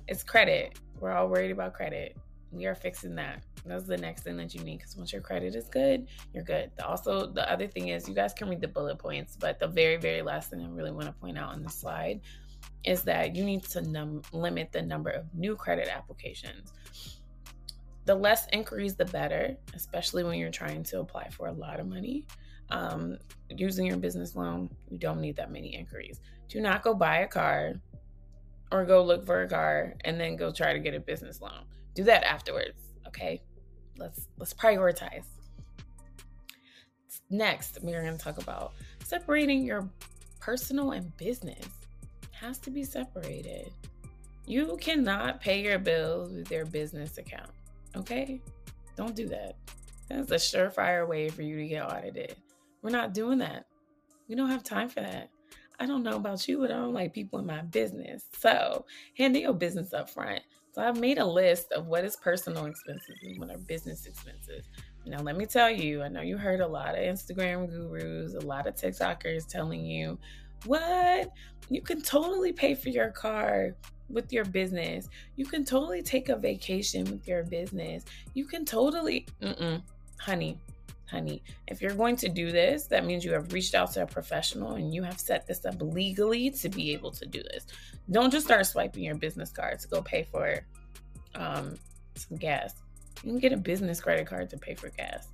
it's 0.07 0.23
credit. 0.23 0.79
We're 1.01 1.11
all 1.11 1.27
worried 1.27 1.51
about 1.51 1.73
credit. 1.73 2.15
We 2.53 2.65
are 2.65 2.75
fixing 2.75 3.13
that. 3.15 3.43
That's 3.65 3.83
the 3.83 3.97
next 3.97 4.23
thing 4.23 4.37
that 4.37 4.55
you 4.55 4.63
need 4.63 4.77
because 4.77 4.95
once 4.95 5.11
your 5.11 5.21
credit 5.21 5.53
is 5.53 5.67
good, 5.67 6.07
you're 6.33 6.45
good. 6.45 6.71
Also, 6.85 7.27
the 7.27 7.51
other 7.51 7.67
thing 7.67 7.89
is 7.89 8.07
you 8.07 8.15
guys 8.15 8.33
can 8.33 8.47
read 8.47 8.61
the 8.61 8.69
bullet 8.69 8.99
points, 8.99 9.35
but 9.37 9.59
the 9.59 9.67
very, 9.67 9.97
very 9.97 10.21
last 10.21 10.49
thing 10.49 10.61
I 10.61 10.69
really 10.69 10.91
want 10.91 11.07
to 11.07 11.11
point 11.11 11.37
out 11.37 11.49
on 11.49 11.61
the 11.61 11.69
slide 11.69 12.21
is 12.83 13.03
that 13.03 13.35
you 13.35 13.43
need 13.43 13.63
to 13.63 13.81
num- 13.81 14.21
limit 14.31 14.71
the 14.71 14.81
number 14.81 15.09
of 15.09 15.25
new 15.33 15.55
credit 15.55 15.87
applications. 15.87 16.73
The 18.05 18.15
less 18.15 18.47
inquiries, 18.53 18.95
the 18.95 19.05
better, 19.05 19.55
especially 19.75 20.23
when 20.23 20.39
you're 20.39 20.51
trying 20.51 20.83
to 20.83 20.99
apply 20.99 21.29
for 21.29 21.47
a 21.47 21.51
lot 21.51 21.79
of 21.79 21.87
money. 21.87 22.25
Um, 22.71 23.17
using 23.49 23.85
your 23.85 23.97
business 23.97 24.35
loan, 24.35 24.69
you 24.89 24.97
don't 24.97 25.21
need 25.21 25.35
that 25.35 25.51
many 25.51 25.75
inquiries. 25.75 26.19
Do 26.47 26.61
not 26.61 26.83
go 26.83 26.93
buy 26.93 27.19
a 27.19 27.27
car 27.27 27.73
or 28.71 28.85
go 28.85 29.03
look 29.03 29.25
for 29.25 29.41
a 29.41 29.49
car 29.49 29.95
and 30.05 30.19
then 30.19 30.35
go 30.35 30.51
try 30.51 30.73
to 30.73 30.79
get 30.79 30.93
a 30.93 30.99
business 30.99 31.41
loan. 31.41 31.65
Do 31.95 32.03
that 32.05 32.23
afterwards, 32.23 32.93
okay? 33.07 33.41
Let's 33.97 34.27
let's 34.37 34.53
prioritize. 34.53 35.25
Next, 37.29 37.79
we're 37.83 38.01
going 38.01 38.17
to 38.17 38.23
talk 38.23 38.39
about 38.39 38.73
separating 39.03 39.63
your 39.63 39.87
personal 40.39 40.91
and 40.91 41.15
business 41.17 41.67
has 42.39 42.57
to 42.59 42.71
be 42.71 42.83
separated. 42.83 43.71
You 44.45 44.77
cannot 44.81 45.41
pay 45.41 45.61
your 45.61 45.79
bills 45.79 46.31
with 46.31 46.51
your 46.51 46.65
business 46.65 47.17
account. 47.17 47.51
Okay? 47.95 48.41
Don't 48.95 49.15
do 49.15 49.27
that. 49.27 49.55
That's 50.09 50.31
a 50.31 50.35
surefire 50.35 51.07
way 51.07 51.29
for 51.29 51.43
you 51.43 51.57
to 51.57 51.67
get 51.67 51.83
audited. 51.83 52.35
We're 52.81 52.89
not 52.89 53.13
doing 53.13 53.37
that. 53.39 53.65
We 54.27 54.35
don't 54.35 54.49
have 54.49 54.63
time 54.63 54.89
for 54.89 55.01
that. 55.01 55.29
I 55.79 55.85
don't 55.85 56.03
know 56.03 56.15
about 56.15 56.47
you, 56.47 56.59
but 56.59 56.71
I 56.71 56.75
don't 56.75 56.93
like 56.93 57.13
people 57.13 57.39
in 57.39 57.45
my 57.45 57.61
business. 57.61 58.25
So 58.37 58.85
handle 59.17 59.41
your 59.41 59.53
business 59.53 59.93
up 59.93 60.09
front. 60.09 60.41
So 60.73 60.81
I've 60.81 60.99
made 60.99 61.17
a 61.17 61.25
list 61.25 61.71
of 61.71 61.87
what 61.87 62.03
is 62.03 62.15
personal 62.15 62.65
expenses 62.65 63.17
and 63.23 63.39
what 63.39 63.49
are 63.49 63.57
business 63.57 64.05
expenses. 64.05 64.65
Now, 65.05 65.21
let 65.21 65.37
me 65.37 65.45
tell 65.45 65.71
you, 65.71 66.03
I 66.03 66.07
know 66.07 66.21
you 66.21 66.37
heard 66.37 66.59
a 66.59 66.67
lot 66.67 66.95
of 66.95 67.01
Instagram 67.01 67.67
gurus, 67.69 68.35
a 68.35 68.45
lot 68.45 68.67
of 68.67 68.75
TikTokers 68.75 69.47
telling 69.47 69.83
you 69.83 70.19
what? 70.65 71.31
You 71.69 71.81
can 71.81 72.01
totally 72.01 72.53
pay 72.53 72.73
for 72.73 72.89
your 72.89 73.09
car 73.09 73.75
with 74.09 74.33
your 74.33 74.45
business. 74.45 75.07
You 75.35 75.45
can 75.45 75.63
totally 75.63 76.01
take 76.01 76.29
a 76.29 76.35
vacation 76.35 77.05
with 77.05 77.27
your 77.27 77.43
business. 77.43 78.05
You 78.33 78.45
can 78.45 78.65
totally, 78.65 79.25
mm 79.41 79.81
honey, 80.19 80.59
honey, 81.09 81.41
if 81.67 81.81
you're 81.81 81.95
going 81.95 82.17
to 82.17 82.27
do 82.27 82.51
this, 82.51 82.87
that 82.87 83.05
means 83.05 83.23
you 83.23 83.31
have 83.31 83.53
reached 83.53 83.73
out 83.73 83.91
to 83.93 84.03
a 84.03 84.05
professional 84.05 84.73
and 84.73 84.93
you 84.93 85.01
have 85.01 85.17
set 85.17 85.47
this 85.47 85.65
up 85.65 85.75
legally 85.79 86.49
to 86.51 86.67
be 86.67 86.91
able 86.91 87.09
to 87.11 87.25
do 87.25 87.41
this. 87.43 87.65
Don't 88.11 88.29
just 88.29 88.45
start 88.45 88.65
swiping 88.65 89.03
your 89.03 89.15
business 89.15 89.49
card 89.49 89.79
to 89.79 89.87
go 89.87 90.01
pay 90.01 90.23
for 90.23 90.59
um, 91.35 91.75
some 92.15 92.37
gas. 92.37 92.73
You 93.23 93.31
can 93.31 93.39
get 93.39 93.53
a 93.53 93.57
business 93.57 94.01
credit 94.01 94.27
card 94.27 94.49
to 94.49 94.57
pay 94.57 94.75
for 94.75 94.89
gas 94.89 95.29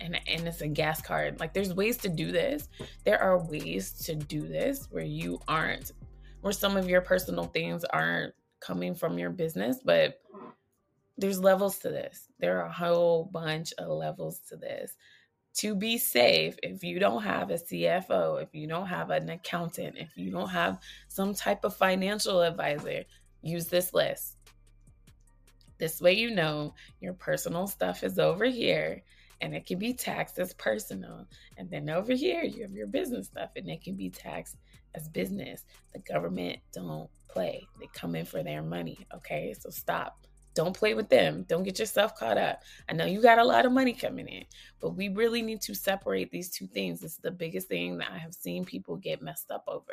and 0.00 0.18
and 0.26 0.46
it's 0.46 0.60
a 0.60 0.68
gas 0.68 1.00
card. 1.00 1.40
Like 1.40 1.52
there's 1.52 1.74
ways 1.74 1.96
to 1.98 2.08
do 2.08 2.32
this. 2.32 2.68
There 3.04 3.20
are 3.20 3.38
ways 3.44 3.92
to 4.04 4.14
do 4.14 4.42
this 4.42 4.88
where 4.90 5.04
you 5.04 5.40
aren't 5.48 5.92
where 6.40 6.52
some 6.52 6.76
of 6.76 6.88
your 6.88 7.00
personal 7.00 7.44
things 7.44 7.84
aren't 7.84 8.34
coming 8.60 8.94
from 8.94 9.18
your 9.18 9.30
business, 9.30 9.78
but 9.84 10.20
there's 11.16 11.40
levels 11.40 11.78
to 11.80 11.88
this. 11.88 12.28
There 12.38 12.60
are 12.60 12.66
a 12.66 12.72
whole 12.72 13.24
bunch 13.24 13.72
of 13.78 13.88
levels 13.88 14.40
to 14.48 14.56
this. 14.56 14.96
To 15.54 15.74
be 15.74 15.98
safe, 15.98 16.56
if 16.62 16.84
you 16.84 17.00
don't 17.00 17.22
have 17.24 17.50
a 17.50 17.54
CFO, 17.54 18.40
if 18.40 18.54
you 18.54 18.68
don't 18.68 18.86
have 18.86 19.10
an 19.10 19.28
accountant, 19.28 19.96
if 19.98 20.16
you 20.16 20.30
don't 20.30 20.48
have 20.48 20.78
some 21.08 21.34
type 21.34 21.64
of 21.64 21.74
financial 21.74 22.42
advisor, 22.42 23.02
use 23.42 23.66
this 23.66 23.92
list. 23.92 24.36
This 25.78 26.00
way, 26.00 26.12
you 26.12 26.30
know 26.30 26.74
your 27.00 27.14
personal 27.14 27.66
stuff 27.66 28.04
is 28.04 28.18
over 28.20 28.44
here 28.44 29.02
and 29.40 29.54
it 29.54 29.66
can 29.66 29.78
be 29.78 29.92
taxed 29.92 30.38
as 30.38 30.52
personal. 30.54 31.26
And 31.56 31.70
then 31.70 31.88
over 31.90 32.12
here, 32.12 32.42
you 32.42 32.62
have 32.62 32.72
your 32.72 32.86
business 32.86 33.26
stuff 33.26 33.50
and 33.56 33.68
it 33.68 33.82
can 33.82 33.94
be 33.94 34.10
taxed 34.10 34.56
as 34.94 35.08
business. 35.08 35.64
The 35.92 36.00
government 36.00 36.58
don't 36.72 37.08
play, 37.28 37.66
they 37.78 37.88
come 37.92 38.14
in 38.14 38.24
for 38.24 38.42
their 38.42 38.62
money. 38.62 39.06
Okay, 39.14 39.54
so 39.58 39.70
stop. 39.70 40.26
Don't 40.54 40.76
play 40.76 40.94
with 40.94 41.08
them. 41.08 41.44
Don't 41.48 41.62
get 41.62 41.78
yourself 41.78 42.16
caught 42.16 42.36
up. 42.36 42.62
I 42.88 42.92
know 42.92 43.04
you 43.04 43.22
got 43.22 43.38
a 43.38 43.44
lot 43.44 43.64
of 43.64 43.70
money 43.70 43.92
coming 43.92 44.26
in, 44.26 44.44
but 44.80 44.96
we 44.96 45.08
really 45.08 45.40
need 45.40 45.60
to 45.60 45.74
separate 45.74 46.32
these 46.32 46.50
two 46.50 46.66
things. 46.66 47.04
It's 47.04 47.18
the 47.18 47.30
biggest 47.30 47.68
thing 47.68 47.96
that 47.98 48.10
I 48.10 48.18
have 48.18 48.34
seen 48.34 48.64
people 48.64 48.96
get 48.96 49.22
messed 49.22 49.52
up 49.52 49.62
over. 49.68 49.92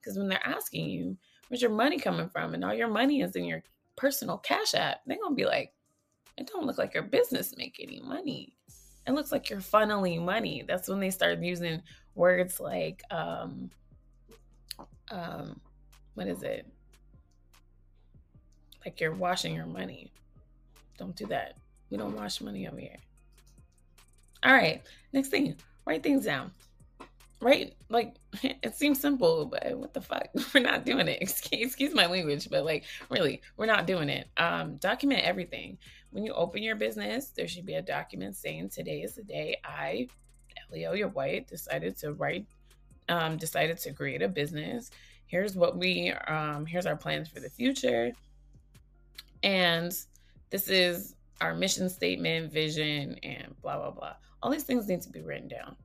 Because 0.00 0.16
when 0.16 0.28
they're 0.28 0.46
asking 0.46 0.88
you, 0.88 1.18
where's 1.48 1.60
your 1.60 1.70
money 1.70 1.98
coming 1.98 2.30
from? 2.30 2.54
And 2.54 2.64
all 2.64 2.72
your 2.72 2.88
money 2.88 3.20
is 3.20 3.36
in 3.36 3.44
your 3.44 3.62
personal 3.96 4.38
cash 4.38 4.74
app, 4.74 5.00
they're 5.06 5.18
going 5.18 5.32
to 5.32 5.36
be 5.36 5.44
like, 5.44 5.74
it 6.38 6.46
don't 6.46 6.66
look 6.66 6.78
like 6.78 6.94
your 6.94 7.02
business 7.02 7.54
make 7.56 7.78
any 7.78 8.00
money 8.00 8.56
it 9.06 9.12
looks 9.12 9.32
like 9.32 9.48
you're 9.48 9.60
funneling 9.60 10.24
money. 10.24 10.64
That's 10.66 10.88
when 10.88 11.00
they 11.00 11.10
start 11.10 11.40
using 11.40 11.82
words 12.14 12.58
like, 12.58 13.02
um, 13.10 13.70
um, 15.10 15.60
what 16.14 16.26
is 16.26 16.42
it? 16.42 16.66
Like 18.84 19.00
you're 19.00 19.14
washing 19.14 19.54
your 19.54 19.66
money. 19.66 20.12
Don't 20.98 21.14
do 21.14 21.26
that. 21.26 21.56
We 21.90 21.98
don't 21.98 22.16
wash 22.16 22.40
money 22.40 22.66
over 22.66 22.78
here. 22.78 22.96
All 24.42 24.52
right. 24.52 24.82
Next 25.12 25.28
thing, 25.28 25.56
write 25.84 26.02
things 26.02 26.24
down. 26.24 26.52
Right? 27.40 27.74
Like 27.88 28.16
it 28.42 28.74
seems 28.74 29.00
simple, 29.00 29.46
but 29.46 29.76
what 29.76 29.92
the 29.94 30.00
fuck? 30.00 30.28
We're 30.54 30.60
not 30.60 30.84
doing 30.84 31.06
it. 31.06 31.18
Excuse, 31.20 31.66
excuse 31.66 31.94
my 31.94 32.06
language, 32.06 32.48
but 32.50 32.64
like 32.64 32.84
really, 33.10 33.42
we're 33.56 33.66
not 33.66 33.86
doing 33.86 34.08
it. 34.08 34.28
Um, 34.36 34.76
document 34.76 35.22
everything 35.22 35.78
when 36.16 36.24
you 36.24 36.32
open 36.32 36.62
your 36.62 36.76
business, 36.76 37.28
there 37.36 37.46
should 37.46 37.66
be 37.66 37.74
a 37.74 37.82
document 37.82 38.34
saying 38.34 38.70
today 38.70 39.02
is 39.02 39.16
the 39.16 39.22
day 39.22 39.58
I, 39.62 40.08
Leo, 40.72 40.94
your 40.94 41.08
white, 41.08 41.46
decided 41.46 41.98
to 41.98 42.14
write, 42.14 42.46
um, 43.10 43.36
decided 43.36 43.76
to 43.80 43.92
create 43.92 44.22
a 44.22 44.28
business. 44.28 44.90
Here's 45.26 45.54
what 45.54 45.76
we, 45.76 46.12
um, 46.12 46.64
here's 46.64 46.86
our 46.86 46.96
plans 46.96 47.28
for 47.28 47.40
the 47.40 47.50
future. 47.50 48.12
And 49.42 49.92
this 50.48 50.68
is 50.68 51.16
our 51.42 51.54
mission 51.54 51.90
statement, 51.90 52.50
vision, 52.50 53.18
and 53.22 53.54
blah, 53.60 53.76
blah, 53.76 53.90
blah. 53.90 54.14
All 54.42 54.50
these 54.50 54.64
things 54.64 54.88
need 54.88 55.02
to 55.02 55.10
be 55.10 55.20
written 55.20 55.48
down. 55.48 55.76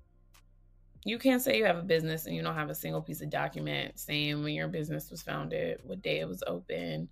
You 1.03 1.19
can't 1.19 1.41
say 1.41 1.57
you 1.57 1.65
have 1.65 1.77
a 1.77 1.83
business 1.83 2.25
and 2.25 2.33
you 2.33 2.41
don't 2.41 2.55
have 2.55 2.69
a 2.69 2.75
single 2.75 3.01
piece 3.01 3.21
of 3.21 3.29
document 3.29 3.99
saying 3.99 4.41
when 4.41 4.53
your 4.53 4.69
business 4.69 5.11
was 5.11 5.21
founded, 5.21 5.81
what 5.83 6.01
day 6.01 6.21
it 6.21 6.27
was 6.29 6.41
open, 6.47 7.09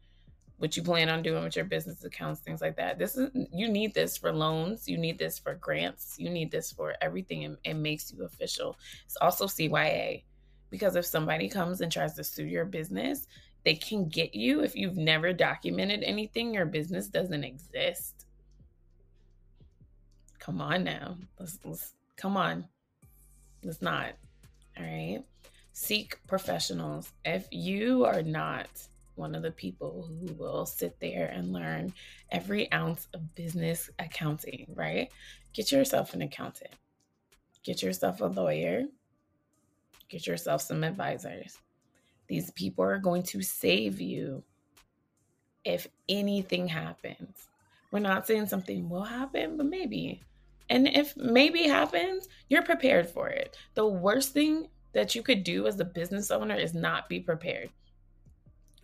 what 0.60 0.76
you 0.76 0.84
plan 0.84 1.10
on 1.10 1.24
doing 1.24 1.44
with 1.44 1.56
your 1.56 1.66
business 1.66 2.04
accounts, 2.04 2.42
things 2.42 2.62
like 2.62 2.76
that. 2.76 3.00
This 3.00 3.18
is 3.18 3.32
you 3.52 3.70
need 3.70 3.94
this 3.94 4.18
for 4.18 4.32
loans, 4.32 4.88
you 4.88 4.98
need 4.98 5.18
this 5.18 5.40
for 5.40 5.56
grants, 5.56 6.16
you 6.20 6.30
need 6.30 6.52
this 6.52 6.72
for 6.72 6.94
everything. 7.02 7.46
and 7.46 7.58
it 7.64 7.76
makes 7.76 8.12
you 8.12 8.26
official. 8.26 8.78
It's 9.06 9.16
also 9.18 9.46
CYA 9.46 10.24
because 10.70 10.96
if 10.96 11.06
somebody 11.06 11.50
comes 11.50 11.82
and 11.82 11.92
tries 11.92 12.14
to 12.16 12.24
sue 12.24 12.46
your 12.46 12.66
business, 12.66 13.26
they 13.64 13.76
can 13.76 14.10
get 14.10 14.36
you 14.36 14.62
if 14.62 14.76
you've 14.76 14.98
never 14.98 15.34
documented 15.34 16.04
anything. 16.04 16.54
Your 16.54 16.66
business 16.66 17.08
doesn't 17.08 17.44
exist. 17.44 18.26
Come 20.40 20.62
on 20.62 20.84
now, 20.84 21.18
let's, 21.40 21.58
let's 21.64 21.94
come 22.18 22.36
on. 22.38 22.66
Let's 23.64 23.82
not. 23.82 24.14
All 24.78 24.86
right. 24.86 25.24
Seek 25.74 26.20
professionals. 26.28 27.12
If 27.26 27.48
you 27.52 28.06
are 28.06 28.22
not 28.22 28.68
one 29.20 29.36
of 29.36 29.44
the 29.44 29.52
people 29.52 30.08
who 30.08 30.34
will 30.34 30.66
sit 30.66 31.00
there 31.00 31.28
and 31.28 31.54
learn 31.54 31.94
every 32.32 32.72
ounce 32.72 33.08
of 33.14 33.36
business 33.36 33.90
accounting, 34.00 34.66
right? 34.74 35.12
Get 35.54 35.72
yourself 35.72 36.14
an 36.14 36.22
accountant, 36.24 36.74
get 37.64 37.84
yourself 37.84 38.22
a 38.22 38.26
lawyer, 38.26 38.86
get 40.08 40.26
yourself 40.26 40.62
some 40.62 40.84
advisors. 40.84 41.58
These 42.28 42.52
people 42.52 42.86
are 42.86 42.98
going 42.98 43.24
to 43.24 43.42
save 43.42 44.00
you 44.00 44.44
if 45.66 45.88
anything 46.08 46.68
happens. 46.68 47.48
We're 47.92 48.00
not 48.00 48.26
saying 48.26 48.48
something 48.48 48.90
will 48.90 49.04
happen, 49.04 49.58
but 49.58 49.66
maybe. 49.66 50.22
And 50.70 50.88
if 50.88 51.18
maybe 51.18 51.64
happens, 51.64 52.30
you're 52.48 52.62
prepared 52.62 53.10
for 53.10 53.30
it. 53.30 53.58
The 53.74 53.88
worst 53.88 54.34
thing 54.34 54.68
that 54.94 55.16
you 55.16 55.24
could 55.24 55.44
do 55.44 55.68
as 55.68 55.80
a 55.80 55.86
business 55.86 56.32
owner 56.32 56.56
is 56.56 56.74
not 56.74 57.10
be 57.10 57.20
prepared. 57.20 57.70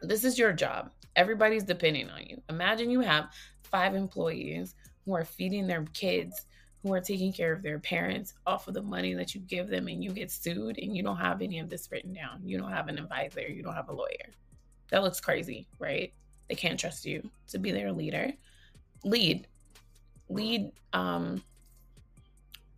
This 0.08 0.24
is 0.24 0.38
your 0.38 0.54
job. 0.54 0.92
Everybody's 1.16 1.64
depending 1.64 2.10
on 2.10 2.24
you. 2.26 2.42
Imagine 2.50 2.90
you 2.90 3.02
have 3.02 3.30
five 3.64 3.96
employees 3.96 4.76
who 5.06 5.16
are 5.16 5.26
feeding 5.26 5.68
their 5.68 5.86
kids, 5.94 6.46
who 6.84 6.94
are 6.94 7.02
taking 7.02 7.32
care 7.32 7.54
of 7.54 7.64
their 7.64 7.80
parents 7.80 8.34
off 8.46 8.68
of 8.68 8.74
the 8.74 8.82
money 8.82 9.14
that 9.14 9.34
you 9.34 9.42
give 9.42 9.68
them, 9.68 9.88
and 9.88 10.04
you 10.04 10.12
get 10.12 10.32
sued 10.32 10.78
and 10.78 10.96
you 10.96 11.04
don't 11.04 11.18
have 11.18 11.42
any 11.42 11.60
of 11.60 11.70
this 11.70 11.90
written 11.92 12.14
down. 12.14 12.42
You 12.44 12.58
don't 12.58 12.72
have 12.72 12.88
an 12.88 12.98
advisor, 12.98 13.42
you 13.42 13.64
don't 13.64 13.74
have 13.74 13.90
a 13.90 13.94
lawyer. 13.94 14.32
That 14.92 15.04
looks 15.04 15.20
crazy, 15.20 15.68
right? 15.80 16.14
They 16.50 16.56
can't 16.56 16.80
trust 16.80 17.06
you 17.06 17.28
to 17.48 17.58
be 17.58 17.72
their 17.72 17.92
leader. 17.92 18.32
Lead. 19.04 19.48
Lead 20.30 20.72
um 20.94 21.44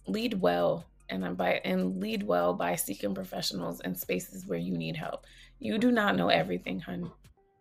lead 0.08 0.40
well 0.40 0.86
and 1.10 1.26
I'm 1.26 1.36
by 1.36 1.62
and 1.64 2.00
lead 2.02 2.24
well 2.24 2.54
by 2.54 2.76
seeking 2.76 3.14
professionals 3.14 3.82
in 3.82 3.96
spaces 3.96 4.48
where 4.48 4.60
you 4.60 4.78
need 4.78 4.96
help. 4.96 5.26
You 5.60 5.78
do 5.78 5.92
not 5.92 6.16
know 6.16 6.30
everything, 6.30 6.80
hun, 6.80 7.12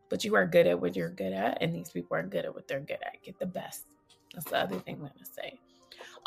but 0.09 0.25
you 0.25 0.35
are 0.35 0.47
good 0.47 0.67
at 0.67 0.81
what 0.81 0.97
you're 0.97 1.11
good 1.11 1.33
at, 1.33 1.63
and 1.63 1.75
these 1.75 1.91
people 1.91 2.17
are 2.17 2.23
good 2.23 2.45
at 2.45 2.55
what 2.55 2.69
they're 2.69 2.81
good 2.81 2.99
at. 3.03 3.23
Get 3.23 3.39
the 3.39 3.47
best. 3.47 3.87
That's 4.35 4.51
the 4.51 4.59
other 4.59 4.79
thing 4.81 4.97
I'm 4.97 5.03
gonna 5.03 5.25
say. 5.25 5.59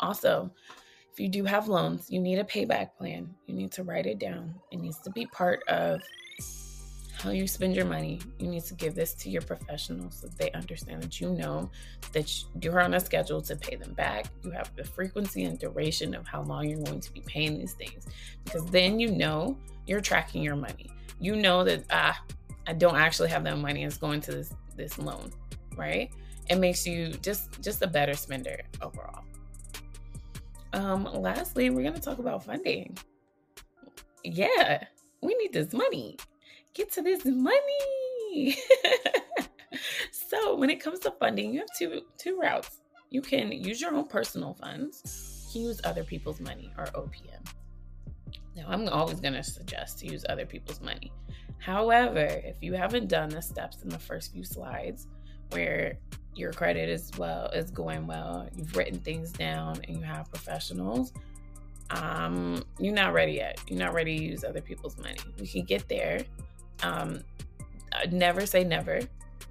Also, 0.00 0.50
if 1.12 1.18
you 1.18 1.28
do 1.28 1.44
have 1.44 1.68
loans, 1.68 2.10
you 2.10 2.20
need 2.20 2.38
a 2.38 2.44
payback 2.44 2.96
plan. 2.96 3.34
You 3.46 3.54
need 3.54 3.72
to 3.72 3.82
write 3.82 4.06
it 4.06 4.18
down. 4.18 4.54
It 4.70 4.80
needs 4.80 4.98
to 5.00 5.10
be 5.10 5.26
part 5.26 5.62
of 5.68 6.00
how 7.20 7.30
you 7.30 7.46
spend 7.46 7.76
your 7.76 7.84
money, 7.84 8.18
you 8.38 8.48
need 8.48 8.64
to 8.64 8.74
give 8.74 8.94
this 8.94 9.12
to 9.12 9.28
your 9.28 9.42
professionals 9.42 10.20
so 10.22 10.28
they 10.38 10.50
understand 10.52 11.02
that 11.02 11.20
you 11.20 11.30
know 11.30 11.70
that 12.12 12.32
you're 12.62 12.80
on 12.80 12.94
a 12.94 13.00
schedule 13.00 13.42
to 13.42 13.56
pay 13.56 13.76
them 13.76 13.92
back. 13.92 14.26
You 14.42 14.50
have 14.52 14.74
the 14.74 14.84
frequency 14.84 15.44
and 15.44 15.58
duration 15.58 16.14
of 16.14 16.26
how 16.26 16.42
long 16.42 16.68
you're 16.68 16.82
going 16.82 17.00
to 17.00 17.12
be 17.12 17.20
paying 17.20 17.58
these 17.58 17.74
things 17.74 18.06
because 18.44 18.64
then 18.66 18.98
you 18.98 19.10
know 19.10 19.58
you're 19.86 20.00
tracking 20.00 20.42
your 20.42 20.56
money. 20.56 20.90
You 21.20 21.36
know 21.36 21.62
that 21.64 21.84
ah, 21.90 22.18
I 22.66 22.72
don't 22.72 22.96
actually 22.96 23.28
have 23.28 23.44
that 23.44 23.58
money. 23.58 23.84
It's 23.84 23.98
going 23.98 24.22
to 24.22 24.32
this 24.32 24.54
this 24.76 24.98
loan, 24.98 25.30
right? 25.76 26.10
It 26.48 26.56
makes 26.56 26.86
you 26.86 27.08
just 27.22 27.60
just 27.60 27.82
a 27.82 27.86
better 27.86 28.14
spender 28.14 28.60
overall. 28.80 29.24
Um, 30.72 31.04
lastly, 31.04 31.68
we're 31.68 31.82
gonna 31.82 32.00
talk 32.00 32.18
about 32.18 32.44
funding. 32.44 32.96
Yeah, 34.24 34.84
we 35.22 35.34
need 35.34 35.52
this 35.52 35.74
money 35.74 36.16
get 36.74 36.92
to 36.92 37.02
this 37.02 37.24
money. 37.24 38.56
so 40.10 40.56
when 40.56 40.70
it 40.70 40.80
comes 40.80 41.00
to 41.00 41.10
funding, 41.12 41.52
you 41.52 41.60
have 41.60 41.68
two 41.76 42.02
two 42.18 42.38
routes. 42.40 42.80
You 43.10 43.22
can 43.22 43.50
use 43.50 43.80
your 43.80 43.94
own 43.94 44.06
personal 44.06 44.54
funds, 44.54 45.50
use 45.52 45.80
other 45.84 46.04
people's 46.04 46.40
money 46.40 46.72
or 46.78 46.84
OPM. 46.86 47.44
Now, 48.56 48.66
I'm 48.68 48.88
always 48.88 49.20
going 49.20 49.34
to 49.34 49.42
suggest 49.42 49.98
to 50.00 50.06
use 50.06 50.24
other 50.28 50.46
people's 50.46 50.80
money. 50.80 51.12
However, 51.58 52.20
if 52.20 52.56
you 52.62 52.74
haven't 52.74 53.08
done 53.08 53.28
the 53.28 53.42
steps 53.42 53.82
in 53.82 53.88
the 53.88 53.98
first 53.98 54.32
few 54.32 54.44
slides 54.44 55.08
where 55.50 55.98
your 56.34 56.52
credit 56.52 56.88
is 56.88 57.10
well 57.18 57.46
is 57.48 57.70
going 57.70 58.06
well, 58.06 58.48
you've 58.54 58.76
written 58.76 58.98
things 59.00 59.32
down 59.32 59.80
and 59.86 59.96
you 59.96 60.02
have 60.02 60.30
professionals, 60.30 61.12
um, 61.90 62.62
you're 62.78 62.94
not 62.94 63.12
ready 63.12 63.32
yet. 63.32 63.60
You're 63.68 63.78
not 63.78 63.92
ready 63.92 64.16
to 64.18 64.24
use 64.24 64.44
other 64.44 64.60
people's 64.60 64.96
money. 64.98 65.18
We 65.38 65.46
can 65.46 65.64
get 65.64 65.88
there, 65.88 66.20
um, 66.82 67.20
never 68.10 68.46
say 68.46 68.64
never. 68.64 69.00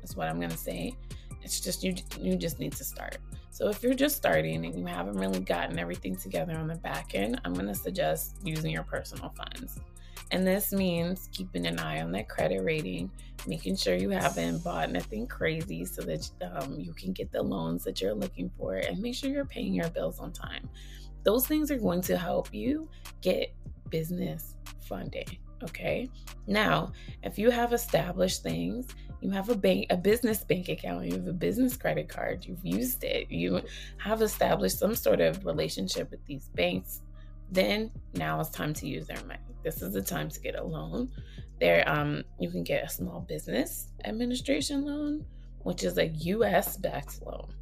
That's 0.01 0.15
what 0.15 0.27
I'm 0.27 0.39
gonna 0.39 0.57
say. 0.57 0.95
It's 1.43 1.59
just 1.59 1.83
you. 1.83 1.95
You 2.19 2.35
just 2.35 2.59
need 2.59 2.73
to 2.73 2.83
start. 2.83 3.17
So 3.51 3.67
if 3.67 3.83
you're 3.83 3.93
just 3.93 4.15
starting 4.15 4.65
and 4.65 4.77
you 4.79 4.85
haven't 4.85 5.17
really 5.17 5.41
gotten 5.41 5.79
everything 5.79 6.15
together 6.15 6.57
on 6.57 6.67
the 6.67 6.75
back 6.75 7.11
end, 7.13 7.41
I'm 7.43 7.53
gonna 7.53 7.75
suggest 7.75 8.37
using 8.43 8.71
your 8.71 8.83
personal 8.83 9.33
funds. 9.35 9.79
And 10.31 10.45
this 10.45 10.71
means 10.71 11.27
keeping 11.31 11.65
an 11.65 11.79
eye 11.79 12.01
on 12.01 12.11
that 12.11 12.29
credit 12.29 12.63
rating, 12.63 13.09
making 13.47 13.75
sure 13.75 13.95
you 13.95 14.09
haven't 14.11 14.63
bought 14.63 14.91
nothing 14.91 15.25
crazy 15.25 15.85
so 15.85 16.03
that 16.03 16.29
um, 16.53 16.79
you 16.79 16.93
can 16.93 17.13
get 17.13 17.31
the 17.31 17.41
loans 17.41 17.83
that 17.83 17.99
you're 17.99 18.13
looking 18.13 18.51
for, 18.57 18.75
and 18.75 18.99
make 18.99 19.15
sure 19.15 19.31
you're 19.31 19.45
paying 19.45 19.73
your 19.73 19.89
bills 19.89 20.19
on 20.19 20.31
time. 20.31 20.69
Those 21.23 21.47
things 21.47 21.71
are 21.71 21.79
going 21.79 22.01
to 22.03 22.17
help 22.17 22.53
you 22.53 22.87
get 23.21 23.53
business 23.89 24.55
funding. 24.81 25.37
Okay. 25.63 26.07
Now, 26.49 26.93
if 27.21 27.37
you 27.37 27.51
have 27.51 27.73
established 27.73 28.41
things, 28.41 28.87
you 29.21 29.29
have 29.29 29.49
a 29.49 29.55
bank, 29.55 29.85
a 29.91 29.97
business 29.97 30.43
bank 30.43 30.67
account, 30.67 31.05
you 31.05 31.13
have 31.13 31.27
a 31.27 31.33
business 31.33 31.77
credit 31.77 32.09
card, 32.09 32.43
you've 32.43 32.65
used 32.65 33.03
it, 33.03 33.29
you 33.29 33.61
have 33.97 34.23
established 34.23 34.79
some 34.79 34.95
sort 34.95 35.21
of 35.21 35.45
relationship 35.45 36.09
with 36.09 36.25
these 36.25 36.49
banks, 36.55 37.01
then 37.51 37.91
now 38.15 38.39
it's 38.39 38.49
time 38.49 38.73
to 38.73 38.87
use 38.87 39.05
their 39.05 39.23
money. 39.25 39.39
This 39.63 39.83
is 39.83 39.93
the 39.93 40.01
time 40.01 40.27
to 40.29 40.39
get 40.39 40.55
a 40.55 40.63
loan. 40.63 41.11
There, 41.59 41.87
um, 41.87 42.23
you 42.39 42.49
can 42.49 42.63
get 42.63 42.83
a 42.83 42.89
small 42.89 43.19
business 43.19 43.89
administration 44.05 44.85
loan, 44.85 45.25
which 45.59 45.83
is 45.83 45.99
a 45.99 46.07
US 46.07 46.77
backed 46.77 47.21
loan. 47.23 47.53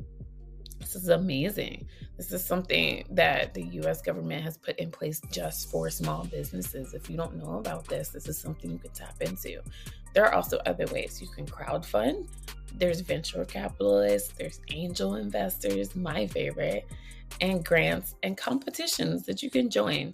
This 0.80 0.96
is 0.96 1.10
amazing. 1.10 1.88
This 2.18 2.32
is 2.32 2.44
something 2.44 3.06
that 3.12 3.54
the 3.54 3.64
US 3.82 4.02
government 4.02 4.44
has 4.44 4.58
put 4.58 4.78
in 4.78 4.92
place 4.92 5.22
just 5.32 5.70
for 5.70 5.90
small 5.90 6.26
businesses. 6.26 6.94
If 6.94 7.10
you 7.10 7.18
don't 7.18 7.36
know 7.36 7.60
about 7.60 7.86
this, 7.86 8.10
this 8.10 8.28
is 8.28 8.38
something 8.38 8.72
you 8.72 8.78
could 8.78 8.94
tap 8.94 9.16
into. 9.22 9.62
There 10.14 10.26
are 10.26 10.34
also 10.34 10.58
other 10.66 10.86
ways 10.88 11.22
you 11.22 11.28
can 11.28 11.46
crowdfund. 11.46 12.28
There's 12.78 13.02
venture 13.02 13.44
capitalists, 13.46 14.34
there's 14.38 14.62
angel 14.72 15.16
investors, 15.16 15.96
my 15.96 16.28
favorite, 16.28 16.88
and 17.42 17.64
grants 17.64 18.16
and 18.24 18.38
competitions 18.38 19.26
that 19.26 19.44
you 19.44 19.50
can 19.50 19.70
join. 19.70 20.14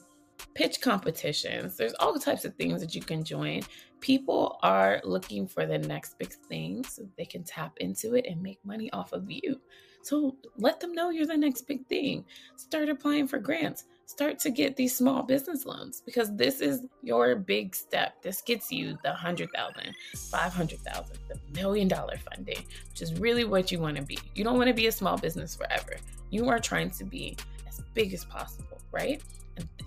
Pitch 0.56 0.82
competitions. 0.82 1.78
There's 1.78 1.94
all 1.96 2.14
types 2.16 2.46
of 2.46 2.56
things 2.56 2.82
that 2.82 2.94
you 2.94 3.02
can 3.02 3.24
join. 3.24 3.62
People 4.02 4.60
are 4.62 5.02
looking 5.04 5.48
for 5.48 5.66
the 5.66 5.78
next 5.78 6.18
big 6.20 6.34
thing 6.34 6.84
so 6.84 7.04
they 7.18 7.26
can 7.26 7.44
tap 7.44 7.74
into 7.78 8.16
it 8.16 8.26
and 8.28 8.42
make 8.42 8.64
money 8.64 8.92
off 8.92 9.14
of 9.14 9.30
you. 9.30 9.60
So 10.04 10.36
let 10.58 10.82
them 10.82 10.92
know 10.92 11.10
you're 11.10 11.26
the 11.26 11.38
next 11.38 11.62
big 11.62 11.88
thing. 11.88 12.26
Start 12.58 12.90
applying 12.90 13.28
for 13.28 13.40
grants. 13.40 13.86
Start 14.06 14.38
to 14.40 14.50
get 14.50 14.76
these 14.76 14.96
small 14.96 15.24
business 15.24 15.66
loans 15.66 16.04
because 16.06 16.36
this 16.36 16.60
is 16.60 16.86
your 17.02 17.38
big 17.38 17.74
step. 17.74 18.22
This 18.22 18.42
gets 18.42 18.70
you 18.70 18.98
the 19.02 19.10
100,000, 19.10 19.94
500,000, 20.30 21.18
the 21.30 21.40
million 21.56 21.88
dollar 21.88 22.18
funding, 22.18 22.66
which 22.90 23.02
is 23.02 23.14
really 23.18 23.46
what 23.46 23.72
you 23.72 23.80
want 23.80 23.96
to 23.96 24.04
be. 24.04 24.20
You 24.36 24.44
don't 24.44 24.58
want 24.58 24.68
to 24.68 24.74
be 24.74 24.88
a 24.88 24.92
small 24.92 25.18
business 25.18 25.56
forever. 25.56 25.96
You 26.30 26.50
are 26.50 26.60
trying 26.60 26.92
to 26.92 27.06
be 27.06 27.38
as 27.66 27.80
big 27.94 28.14
as 28.14 28.26
possible, 28.26 28.82
right? 28.92 29.22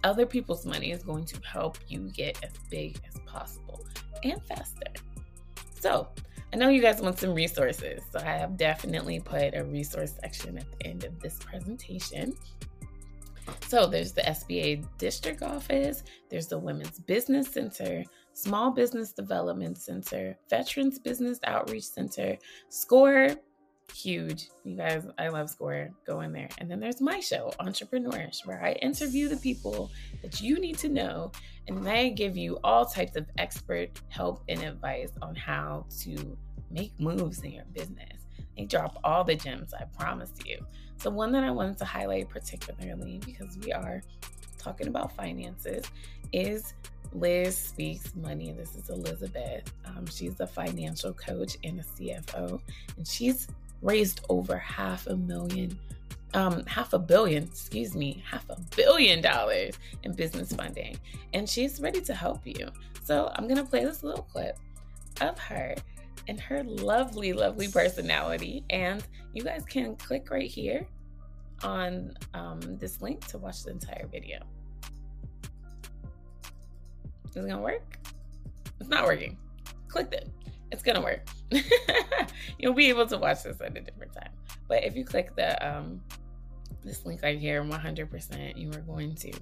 Other 0.05 0.27
people's 0.27 0.67
money 0.67 0.93
is 0.93 1.03
going 1.03 1.25
to 1.27 1.41
help 1.41 1.79
you 1.89 2.11
get 2.11 2.43
as 2.45 2.53
big 2.71 2.99
as 3.09 3.21
possible 3.27 3.85
and 4.23 4.43
faster. 4.45 4.93
So, 5.81 6.09
I 6.53 6.57
know 6.57 6.69
you 6.69 6.81
guys 6.81 7.01
want 7.01 7.19
some 7.19 7.35
resources, 7.35 8.03
so 8.13 8.21
I 8.21 8.31
have 8.31 8.57
definitely 8.57 9.21
put 9.21 9.55
a 9.55 9.65
resource 9.65 10.15
section 10.21 10.59
at 10.59 10.65
the 10.79 10.87
end 10.87 11.05
of 11.05 11.21
this 11.21 11.39
presentation. 11.39 12.35
So 13.69 13.87
there's 13.87 14.13
the 14.13 14.23
SBA 14.23 14.87
district 14.99 15.43
office, 15.43 16.03
there's 16.31 16.47
the 16.47 16.59
Women's 16.59 16.99
Business 17.01 17.49
Center, 17.49 18.05
Small 18.33 18.71
Business 18.71 19.13
Development 19.13 19.77
Center, 19.77 20.37
Veterans 20.49 20.99
Business 20.99 21.39
Outreach 21.45 21.85
Center, 21.85 22.37
SCORE, 22.69 23.37
huge. 23.95 24.49
You 24.65 24.77
guys, 24.77 25.05
I 25.19 25.29
love 25.29 25.51
SCORE. 25.51 25.91
Go 26.07 26.21
in 26.21 26.33
there. 26.33 26.49
And 26.59 26.71
then 26.71 26.81
there's 26.81 27.01
my 27.01 27.21
show, 27.21 27.53
Entrepreneurish, 27.61 28.47
where 28.47 28.63
I 28.63 28.73
interview 28.73 29.29
the 29.29 29.37
people 29.37 29.91
that 30.23 30.41
you 30.41 30.59
need 30.59 30.79
to 30.79 30.89
know 30.89 31.33
and 31.69 31.89
I 31.89 32.11
give 32.11 32.37
you 32.37 32.59
all 32.63 32.87
types 32.87 33.17
of 33.17 33.27
expert 33.39 34.01
help 34.09 34.43
and 34.49 34.63
advice 34.63 35.11
on 35.23 35.35
how 35.35 35.87
to 36.01 36.37
make 36.71 36.93
moves 37.01 37.43
in 37.43 37.53
your 37.53 37.65
business. 37.73 38.27
They 38.57 38.65
drop 38.65 38.99
all 39.05 39.25
the 39.25 39.35
gems, 39.35 39.75
I 39.75 39.85
promise 39.99 40.33
you. 40.45 40.59
So, 40.99 41.11
one 41.11 41.33
that 41.33 41.45
I 41.45 41.51
wanted 41.51 41.77
to 41.79 41.85
highlight 41.85 42.29
particularly 42.29 43.21
because 43.25 43.59
we 43.59 43.73
are 43.73 44.03
talking 44.59 44.89
about 44.89 45.13
finances 45.15 45.85
is 46.33 46.75
Liz 47.13 47.57
Speaks 47.57 48.15
Money. 48.17 48.53
This 48.53 48.75
is 48.77 48.89
Elizabeth. 48.89 49.73
Um, 49.85 50.07
she's 50.07 50.41
a 50.41 50.47
financial 50.47 51.13
coach 51.13 51.57
and 51.65 51.81
a 51.81 51.83
CFO, 51.83 52.61
and 52.97 53.07
she's 53.07 53.49
raised 53.87 54.21
over 54.29 54.57
half 54.59 55.07
a 55.07 55.17
million 55.17 55.79
um, 56.35 56.67
half 56.67 56.93
a 56.93 56.99
billion, 56.99 57.45
excuse 57.45 57.95
me, 57.95 58.23
half 58.29 58.45
a 58.51 58.61
billion 58.77 59.23
dollars 59.23 59.79
in 60.03 60.13
business 60.13 60.53
funding. 60.53 60.99
And 61.33 61.49
she's 61.49 61.81
ready 61.81 62.03
to 62.03 62.15
help 62.15 62.41
you. 62.45 62.69
So 63.05 63.33
I'm 63.35 63.45
going 63.45 63.57
to 63.57 63.65
play 63.65 63.85
this 63.85 64.03
little 64.03 64.25
clip 64.25 64.59
of 65.23 65.39
her 65.39 65.75
and 66.29 66.39
her 66.41 66.63
lovely, 66.65 67.33
lovely 67.33 67.69
personality. 67.69 68.65
And 68.69 69.03
you 69.33 69.43
guys 69.43 69.65
can 69.65 69.97
click 69.97 70.31
right 70.31 70.51
here 70.51 70.87
on 71.63 72.15
um, 72.35 72.61
this 72.79 73.01
link 73.01 73.27
to 73.29 73.39
watch 73.39 73.65
the 73.65 73.71
entire 73.71 74.07
video. 74.07 74.41
Is 77.29 77.37
it 77.37 77.49
gonna 77.49 77.61
work? 77.61 77.99
It's 78.81 78.89
not 78.89 79.05
working. 79.05 79.37
Click 79.89 80.13
it. 80.13 80.29
It's 80.73 80.83
gonna 80.83 81.03
work. 81.03 81.29
You'll 82.59 82.75
be 82.75 82.89
able 82.89 83.07
to 83.07 83.19
watch 83.19 83.45
this 83.45 83.61
at 83.61 83.77
a 83.77 83.81
different 83.81 84.13
time. 84.13 84.33
But 84.69 84.85
if 84.85 84.97
you 84.97 85.05
click 85.05 85.35
the 85.37 85.67
um, 85.67 86.01
this 86.87 87.05
link 87.05 87.23
right 87.23 87.39
here, 87.39 87.63
100%, 87.63 88.57
you 88.57 88.71
are 88.71 88.81
going 88.81 89.15
to 89.17 89.33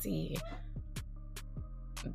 see 0.00 0.36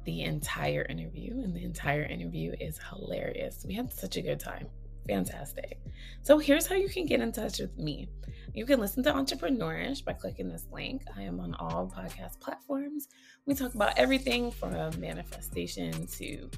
the 0.06 0.21
entire 0.21 0.84
interview, 0.84 1.41
and 1.43 1.53
the 1.56 1.63
entire 1.63 2.03
interview 2.03 2.53
is 2.60 2.79
hilarious. 2.89 3.65
We 3.67 3.73
had 3.73 3.91
such 3.91 4.17
a 4.17 4.21
good 4.21 4.39
time. 4.39 4.67
Fantastic. 5.08 5.82
So, 6.21 6.38
here's 6.38 6.65
how 6.65 6.75
you 6.75 6.88
can 6.88 7.06
get 7.06 7.19
in 7.19 7.34
touch 7.34 7.60
with 7.60 7.77
me. 7.77 8.08
You 8.53 8.65
can 8.65 8.79
listen 8.79 9.03
to 9.03 9.12
Entrepreneurish 9.12 10.06
by 10.06 10.13
clicking 10.13 10.47
this 10.47 10.67
link. 10.71 11.03
I 11.17 11.23
am 11.23 11.39
on 11.39 11.56
all 11.56 11.91
podcast 11.93 12.39
platforms. 12.39 13.10
We 13.45 13.56
talk 13.56 13.73
about 13.73 13.97
everything 13.97 14.51
from 14.51 14.73
manifestation 14.99 16.08
to 16.08 16.49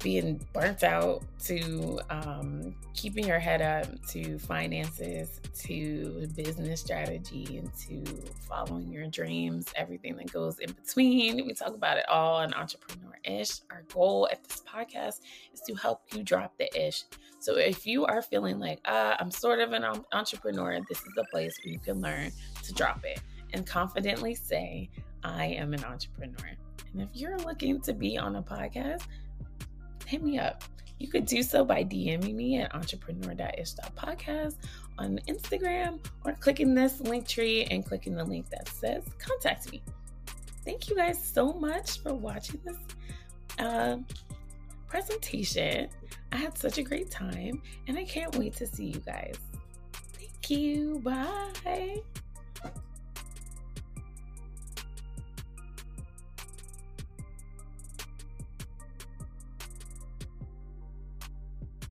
being 0.00 0.44
burnt 0.52 0.82
out 0.82 1.22
to 1.44 2.00
um, 2.10 2.74
keeping 2.94 3.26
your 3.26 3.38
head 3.38 3.62
up 3.62 3.86
to 4.08 4.38
finances 4.38 5.40
to 5.54 6.26
business 6.34 6.80
strategy 6.80 7.58
and 7.58 7.70
to 7.74 8.04
following 8.48 8.90
your 8.90 9.06
dreams, 9.06 9.66
everything 9.76 10.16
that 10.16 10.32
goes 10.32 10.58
in 10.58 10.72
between. 10.72 11.46
We 11.46 11.52
talk 11.54 11.74
about 11.74 11.98
it 11.98 12.08
all 12.08 12.36
on 12.36 12.52
Entrepreneur 12.54 13.18
Ish. 13.24 13.60
Our 13.70 13.84
goal 13.92 14.28
at 14.30 14.42
this 14.44 14.62
podcast 14.66 15.20
is 15.52 15.60
to 15.66 15.74
help 15.74 16.02
you 16.14 16.22
drop 16.22 16.56
the 16.58 16.68
ish. 16.86 17.04
So 17.38 17.56
if 17.56 17.86
you 17.86 18.04
are 18.06 18.22
feeling 18.22 18.58
like, 18.58 18.80
ah, 18.86 19.16
I'm 19.18 19.30
sort 19.30 19.60
of 19.60 19.72
an 19.72 19.84
entrepreneur, 20.12 20.78
this 20.88 20.98
is 20.98 21.12
the 21.16 21.24
place 21.30 21.58
where 21.62 21.72
you 21.72 21.78
can 21.78 22.00
learn 22.00 22.30
to 22.62 22.72
drop 22.74 23.04
it 23.04 23.20
and 23.52 23.66
confidently 23.66 24.34
say, 24.34 24.90
I 25.22 25.46
am 25.46 25.74
an 25.74 25.84
entrepreneur. 25.84 26.56
And 26.92 27.02
if 27.02 27.08
you're 27.14 27.38
looking 27.38 27.80
to 27.82 27.92
be 27.92 28.18
on 28.18 28.36
a 28.36 28.42
podcast, 28.42 29.02
hit 30.10 30.22
me 30.22 30.38
up. 30.38 30.64
You 30.98 31.08
could 31.08 31.24
do 31.24 31.42
so 31.42 31.64
by 31.64 31.84
DMing 31.84 32.34
me 32.34 32.58
at 32.58 32.74
entrepreneur.ish.podcast 32.74 34.56
on 34.98 35.18
Instagram 35.28 35.98
or 36.26 36.32
clicking 36.34 36.74
this 36.74 37.00
link 37.00 37.26
tree 37.26 37.64
and 37.70 37.86
clicking 37.86 38.14
the 38.14 38.24
link 38.24 38.50
that 38.50 38.68
says 38.68 39.04
contact 39.18 39.72
me. 39.72 39.80
Thank 40.64 40.90
you 40.90 40.96
guys 40.96 41.22
so 41.22 41.54
much 41.54 42.00
for 42.02 42.12
watching 42.12 42.60
this 42.64 42.76
uh, 43.58 43.96
presentation. 44.88 45.88
I 46.32 46.36
had 46.36 46.58
such 46.58 46.76
a 46.76 46.82
great 46.82 47.10
time 47.10 47.62
and 47.86 47.96
I 47.96 48.04
can't 48.04 48.36
wait 48.36 48.54
to 48.56 48.66
see 48.66 48.86
you 48.86 49.00
guys. 49.06 49.38
Thank 49.92 50.50
you. 50.50 51.00
Bye. 51.02 52.02